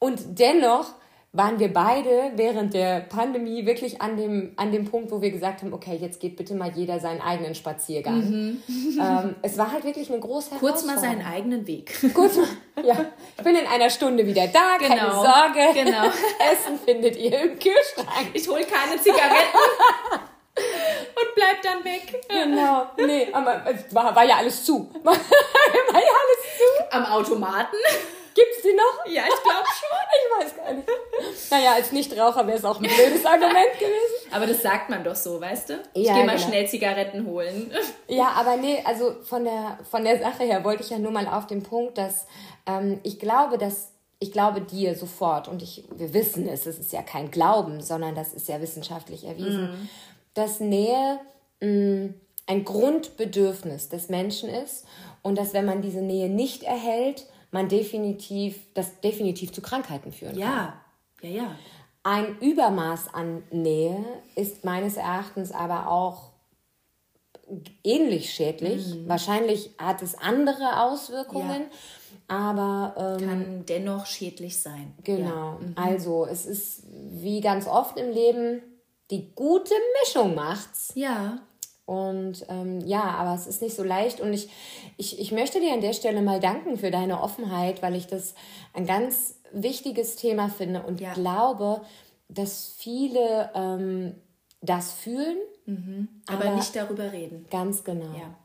Und 0.00 0.40
dennoch 0.40 0.86
waren 1.34 1.58
wir 1.58 1.72
beide 1.72 2.32
während 2.36 2.74
der 2.74 3.00
Pandemie 3.00 3.64
wirklich 3.64 4.02
an 4.02 4.18
dem, 4.18 4.52
an 4.56 4.70
dem 4.70 4.84
Punkt, 4.84 5.10
wo 5.10 5.22
wir 5.22 5.30
gesagt 5.30 5.62
haben, 5.62 5.72
okay, 5.72 5.96
jetzt 5.98 6.20
geht 6.20 6.36
bitte 6.36 6.54
mal 6.54 6.70
jeder 6.74 7.00
seinen 7.00 7.22
eigenen 7.22 7.54
Spaziergang. 7.54 8.18
Mhm. 8.18 8.62
Ähm, 9.00 9.36
es 9.40 9.56
war 9.56 9.72
halt 9.72 9.84
wirklich 9.84 10.10
eine 10.10 10.20
große 10.20 10.56
Kurz 10.56 10.84
mal 10.84 10.98
seinen 10.98 11.24
eigenen 11.24 11.66
Weg. 11.66 11.94
Kurz 12.12 12.36
mal, 12.36 12.46
ja. 12.84 13.06
Ich 13.38 13.42
bin 13.42 13.56
in 13.56 13.66
einer 13.66 13.88
Stunde 13.88 14.26
wieder 14.26 14.46
da, 14.48 14.76
genau. 14.78 14.94
keine 14.94 15.12
Sorge. 15.12 15.84
Genau. 15.84 16.04
Essen 16.52 16.78
findet 16.84 17.16
ihr 17.16 17.40
im 17.40 17.58
Kühlschrank. 17.58 18.28
Ich 18.34 18.46
hole 18.46 18.64
keine 18.64 19.00
Zigaretten. 19.00 19.58
und 20.56 21.34
bleib 21.34 21.62
dann 21.62 21.82
weg. 21.82 22.20
Genau. 22.28 22.86
Nee, 22.98 23.28
aber 23.32 23.64
es 23.66 23.94
war, 23.94 24.14
war 24.14 24.24
ja 24.24 24.36
alles 24.36 24.64
zu. 24.64 24.90
war 25.02 25.14
ja 25.14 25.18
alles 25.94 26.42
zu. 26.58 26.94
Am 26.94 27.06
Automaten? 27.06 27.76
Gibt's 28.34 28.62
die 28.62 28.74
noch? 28.74 29.06
Ja, 29.12 29.24
ich 29.28 29.42
glaube 29.42 29.66
schon. 29.78 30.44
ich 30.44 30.46
weiß 30.46 30.56
gar 30.56 30.72
nicht. 30.72 30.88
Naja, 31.50 31.74
als 31.74 31.92
Nichtraucher 31.92 32.46
wäre 32.46 32.58
es 32.58 32.64
auch 32.64 32.76
ein 32.76 32.82
blödes 32.82 33.24
Argument 33.24 33.72
gewesen. 33.78 34.32
Aber 34.32 34.46
das 34.46 34.62
sagt 34.62 34.90
man 34.90 35.04
doch 35.04 35.14
so, 35.14 35.40
weißt 35.40 35.70
du? 35.70 35.74
Ich 35.94 36.06
ja, 36.06 36.14
gehe 36.14 36.24
mal 36.24 36.36
genau. 36.36 36.48
schnell 36.48 36.68
Zigaretten 36.68 37.26
holen. 37.26 37.70
Ja, 38.08 38.32
aber 38.36 38.56
nee, 38.56 38.82
also 38.84 39.14
von 39.22 39.44
der, 39.44 39.78
von 39.90 40.04
der 40.04 40.18
Sache 40.18 40.44
her 40.44 40.64
wollte 40.64 40.82
ich 40.82 40.90
ja 40.90 40.98
nur 40.98 41.12
mal 41.12 41.26
auf 41.26 41.46
den 41.46 41.62
Punkt, 41.62 41.96
dass 41.96 42.26
ähm, 42.66 43.00
ich 43.04 43.18
glaube, 43.18 43.56
dass 43.56 43.92
ich 44.18 44.32
glaube 44.32 44.60
dir 44.60 44.94
sofort 44.94 45.48
und 45.48 45.62
ich, 45.62 45.84
wir 45.94 46.12
wissen 46.12 46.46
es, 46.46 46.66
es 46.66 46.78
ist 46.78 46.92
ja 46.92 47.02
kein 47.02 47.30
Glauben, 47.30 47.80
sondern 47.80 48.14
das 48.14 48.34
ist 48.34 48.48
ja 48.48 48.60
wissenschaftlich 48.60 49.24
erwiesen, 49.24 49.64
mm. 49.64 49.88
dass 50.34 50.60
Nähe 50.60 51.18
mh, 51.60 51.68
mm, 51.68 52.14
ein 52.46 52.64
Grundbedürfnis 52.64 53.88
des 53.88 54.08
Menschen 54.08 54.48
ist 54.48 54.84
und 55.22 55.38
dass 55.38 55.54
wenn 55.54 55.64
man 55.64 55.82
diese 55.82 56.02
Nähe 56.02 56.28
nicht 56.28 56.64
erhält, 56.64 57.26
man 57.52 57.68
definitiv, 57.68 58.58
das 58.74 59.00
definitiv 59.00 59.52
zu 59.52 59.62
Krankheiten 59.62 60.10
führen 60.10 60.36
ja. 60.36 60.46
kann. 61.20 61.30
Ja, 61.30 61.30
ja, 61.30 61.42
ja. 61.42 61.56
Ein 62.02 62.36
Übermaß 62.40 63.14
an 63.14 63.44
Nähe 63.52 64.04
ist 64.34 64.64
meines 64.64 64.96
Erachtens 64.96 65.52
aber 65.52 65.86
auch 65.86 66.32
ähnlich 67.84 68.32
schädlich. 68.32 68.94
Mhm. 68.94 69.08
Wahrscheinlich 69.08 69.70
hat 69.78 70.02
es 70.02 70.16
andere 70.16 70.82
Auswirkungen, 70.82 71.66
ja. 72.28 72.36
aber 72.36 73.18
ähm, 73.20 73.28
kann 73.28 73.66
dennoch 73.66 74.06
schädlich 74.06 74.60
sein. 74.60 74.94
Genau. 75.04 75.28
Ja. 75.28 75.58
Mhm. 75.60 75.74
Also 75.76 76.26
es 76.26 76.46
ist 76.46 76.82
wie 76.88 77.40
ganz 77.40 77.68
oft 77.68 77.98
im 77.98 78.10
Leben 78.10 78.62
die 79.10 79.32
gute 79.34 79.74
Mischung 80.02 80.34
macht's. 80.34 80.92
Ja. 80.94 81.38
Und 81.92 82.46
ähm, 82.48 82.80
ja, 82.86 83.02
aber 83.02 83.34
es 83.34 83.46
ist 83.46 83.60
nicht 83.60 83.76
so 83.76 83.84
leicht. 83.84 84.22
Und 84.22 84.32
ich, 84.32 84.48
ich, 84.96 85.20
ich 85.20 85.30
möchte 85.30 85.60
dir 85.60 85.74
an 85.74 85.82
der 85.82 85.92
Stelle 85.92 86.22
mal 86.22 86.40
danken 86.40 86.78
für 86.78 86.90
deine 86.90 87.20
Offenheit, 87.20 87.82
weil 87.82 87.94
ich 87.94 88.06
das 88.06 88.34
ein 88.72 88.86
ganz 88.86 89.34
wichtiges 89.52 90.16
Thema 90.16 90.48
finde 90.48 90.84
und 90.84 91.02
ja. 91.02 91.12
glaube, 91.12 91.82
dass 92.30 92.72
viele 92.78 93.50
ähm, 93.54 94.14
das 94.62 94.92
fühlen, 94.92 95.36
mhm. 95.66 96.08
aber, 96.28 96.46
aber, 96.46 96.56
nicht 96.56 96.74
darüber 96.74 97.12
reden. 97.12 97.44
Ganz 97.50 97.84
genau. 97.84 98.16
Ja. 98.18 98.38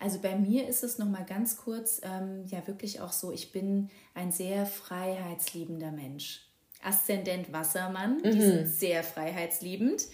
Also 0.00 0.18
bei 0.18 0.34
mir 0.34 0.66
ist 0.66 0.82
es 0.82 0.98
noch 0.98 1.08
mal 1.08 1.24
ganz 1.24 1.56
kurz, 1.56 2.00
ähm, 2.02 2.46
ja 2.46 2.66
wirklich 2.66 3.00
auch 3.00 3.12
so, 3.12 3.30
ich 3.30 3.52
bin 3.52 3.90
ein 4.14 4.32
sehr 4.32 4.66
freiheitsliebender 4.66 5.92
Mensch. 5.92 6.48
Aszendent 6.82 7.52
Wassermann, 7.52 8.16
mhm. 8.16 8.30
die 8.32 8.40
sind 8.40 8.66
sehr 8.66 9.04
freiheitsliebend. 9.04 10.06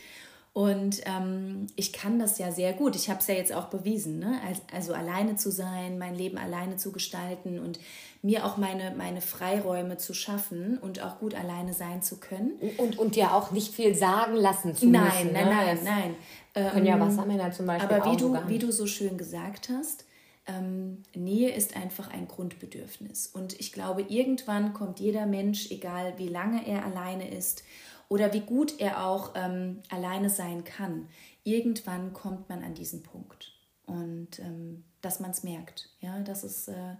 Und 0.56 1.02
ähm, 1.04 1.66
ich 1.76 1.92
kann 1.92 2.18
das 2.18 2.38
ja 2.38 2.50
sehr 2.50 2.72
gut. 2.72 2.96
Ich 2.96 3.10
habe 3.10 3.20
es 3.20 3.26
ja 3.26 3.34
jetzt 3.34 3.52
auch 3.52 3.66
bewiesen. 3.66 4.18
Ne? 4.18 4.40
Also 4.72 4.94
alleine 4.94 5.36
zu 5.36 5.50
sein, 5.50 5.98
mein 5.98 6.14
Leben 6.14 6.38
alleine 6.38 6.78
zu 6.78 6.92
gestalten 6.92 7.58
und 7.58 7.78
mir 8.22 8.46
auch 8.46 8.56
meine, 8.56 8.94
meine 8.96 9.20
Freiräume 9.20 9.98
zu 9.98 10.14
schaffen 10.14 10.78
und 10.78 11.02
auch 11.02 11.18
gut 11.18 11.34
alleine 11.34 11.74
sein 11.74 12.00
zu 12.00 12.16
können. 12.20 12.52
Und, 12.78 12.98
und 12.98 13.16
dir 13.16 13.34
auch 13.34 13.50
nicht 13.50 13.74
viel 13.74 13.94
sagen 13.94 14.34
lassen 14.34 14.74
zu 14.74 14.86
nein, 14.86 15.02
müssen. 15.04 15.32
Nein, 15.34 15.44
ne? 15.44 15.54
nein, 15.54 15.78
nein, 15.84 16.16
nein. 16.54 16.70
Können 16.70 16.86
ja 16.86 16.94
ähm, 16.94 17.00
Wassermänner 17.00 17.52
zum 17.52 17.66
Beispiel 17.66 17.94
Aber 17.94 18.10
wie, 18.10 18.16
du, 18.16 18.34
wie 18.48 18.58
du 18.58 18.72
so 18.72 18.86
schön 18.86 19.18
gesagt 19.18 19.68
hast, 19.68 20.06
ähm, 20.46 21.02
Nähe 21.14 21.54
ist 21.54 21.76
einfach 21.76 22.10
ein 22.10 22.28
Grundbedürfnis. 22.28 23.26
Und 23.26 23.60
ich 23.60 23.72
glaube, 23.72 24.06
irgendwann 24.08 24.72
kommt 24.72 25.00
jeder 25.00 25.26
Mensch, 25.26 25.70
egal 25.70 26.14
wie 26.16 26.28
lange 26.28 26.66
er 26.66 26.86
alleine 26.86 27.28
ist, 27.30 27.62
oder 28.08 28.32
wie 28.32 28.40
gut 28.40 28.78
er 28.78 29.06
auch 29.06 29.32
ähm, 29.34 29.82
alleine 29.90 30.30
sein 30.30 30.64
kann. 30.64 31.08
Irgendwann 31.44 32.12
kommt 32.12 32.48
man 32.48 32.62
an 32.62 32.74
diesen 32.74 33.02
Punkt 33.02 33.52
und 33.86 34.38
ähm, 34.38 34.84
dass 35.00 35.20
man 35.20 35.30
es 35.30 35.42
merkt, 35.42 35.90
ja, 36.00 36.20
dass 36.20 36.44
es 36.44 36.68
äh, 36.68 36.96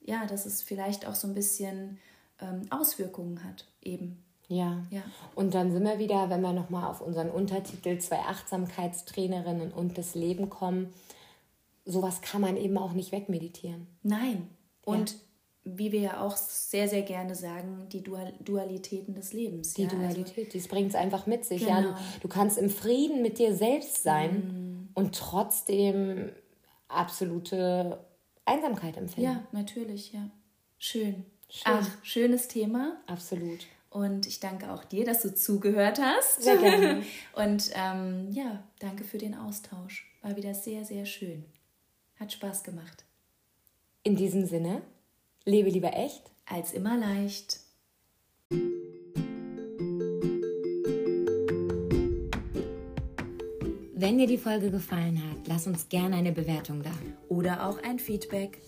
ja, 0.00 0.26
dass 0.26 0.46
es 0.46 0.62
vielleicht 0.62 1.06
auch 1.06 1.14
so 1.14 1.26
ein 1.26 1.34
bisschen 1.34 1.98
ähm, 2.40 2.62
Auswirkungen 2.70 3.42
hat 3.44 3.66
eben. 3.82 4.22
Ja. 4.48 4.82
ja. 4.90 5.02
Und 5.34 5.54
dann 5.54 5.72
sind 5.72 5.84
wir 5.84 5.98
wieder, 5.98 6.28
wenn 6.28 6.42
wir 6.42 6.52
nochmal 6.52 6.90
auf 6.90 7.00
unseren 7.00 7.30
Untertitel 7.30 7.98
zwei 7.98 8.18
Achtsamkeitstrainerinnen 8.18 9.72
und 9.72 9.96
das 9.96 10.14
Leben 10.14 10.50
kommen. 10.50 10.92
Sowas 11.86 12.20
kann 12.20 12.42
man 12.42 12.58
eben 12.58 12.76
auch 12.76 12.92
nicht 12.92 13.12
wegmeditieren. 13.12 13.86
Nein. 14.02 14.48
Und 14.84 15.12
ja 15.12 15.18
wie 15.64 15.92
wir 15.92 16.00
ja 16.00 16.20
auch 16.20 16.36
sehr, 16.36 16.88
sehr 16.88 17.02
gerne 17.02 17.34
sagen, 17.34 17.86
die 17.90 18.02
Dual 18.02 18.34
Dualitäten 18.40 19.14
des 19.14 19.32
Lebens. 19.32 19.74
Die 19.74 19.84
ja? 19.84 19.88
Dualität, 19.88 20.46
also, 20.46 20.58
das 20.58 20.68
bringt 20.68 20.90
es 20.90 20.94
einfach 20.94 21.26
mit 21.26 21.44
sich. 21.44 21.62
Genau. 21.62 21.72
Ja, 21.72 21.80
du, 21.80 21.88
genau. 21.88 22.00
du, 22.20 22.28
kannst 22.28 22.58
im 22.58 22.70
Frieden 22.70 23.22
mit 23.22 23.38
dir 23.38 23.54
selbst 23.54 24.02
sein 24.02 24.88
mm. 24.94 24.98
und 24.98 25.14
trotzdem 25.14 26.30
absolute 26.88 28.04
Einsamkeit 28.44 28.96
empfinden. 28.96 29.30
Ja, 29.30 29.44
natürlich, 29.52 30.12
ja. 30.12 30.28
Schön. 30.78 31.24
Schön. 31.48 31.62
Ach, 31.64 31.88
schönes 32.02 32.48
Thema. 32.48 32.98
Absolut. 33.06 33.60
Und 33.88 34.26
ich 34.26 34.40
danke 34.40 34.72
auch 34.72 34.84
dir, 34.84 35.04
dass 35.04 35.22
du 35.22 35.32
zugehört 35.34 36.00
hast. 36.00 36.42
Sehr 36.42 36.56
gerne. 36.56 37.04
Und 37.34 37.70
ähm, 37.74 38.28
ja, 38.32 38.64
danke 38.80 39.04
für 39.04 39.18
den 39.18 39.36
Austausch. 39.36 40.12
War 40.20 40.36
wieder 40.36 40.52
sehr, 40.52 40.84
sehr 40.84 41.06
schön. 41.06 41.44
Hat 42.18 42.32
Spaß 42.32 42.64
gemacht. 42.64 43.04
In 44.02 44.16
diesem 44.16 44.46
Sinne. 44.46 44.82
Lebe 45.46 45.68
lieber 45.68 45.94
echt 45.94 46.22
als 46.46 46.72
immer 46.72 46.96
leicht. 46.96 47.60
Wenn 53.94 54.18
dir 54.18 54.26
die 54.26 54.38
Folge 54.38 54.70
gefallen 54.70 55.22
hat, 55.30 55.46
lass 55.46 55.66
uns 55.66 55.90
gerne 55.90 56.16
eine 56.16 56.32
Bewertung 56.32 56.82
da. 56.82 56.92
Oder 57.28 57.68
auch 57.68 57.82
ein 57.82 57.98
Feedback. 57.98 58.58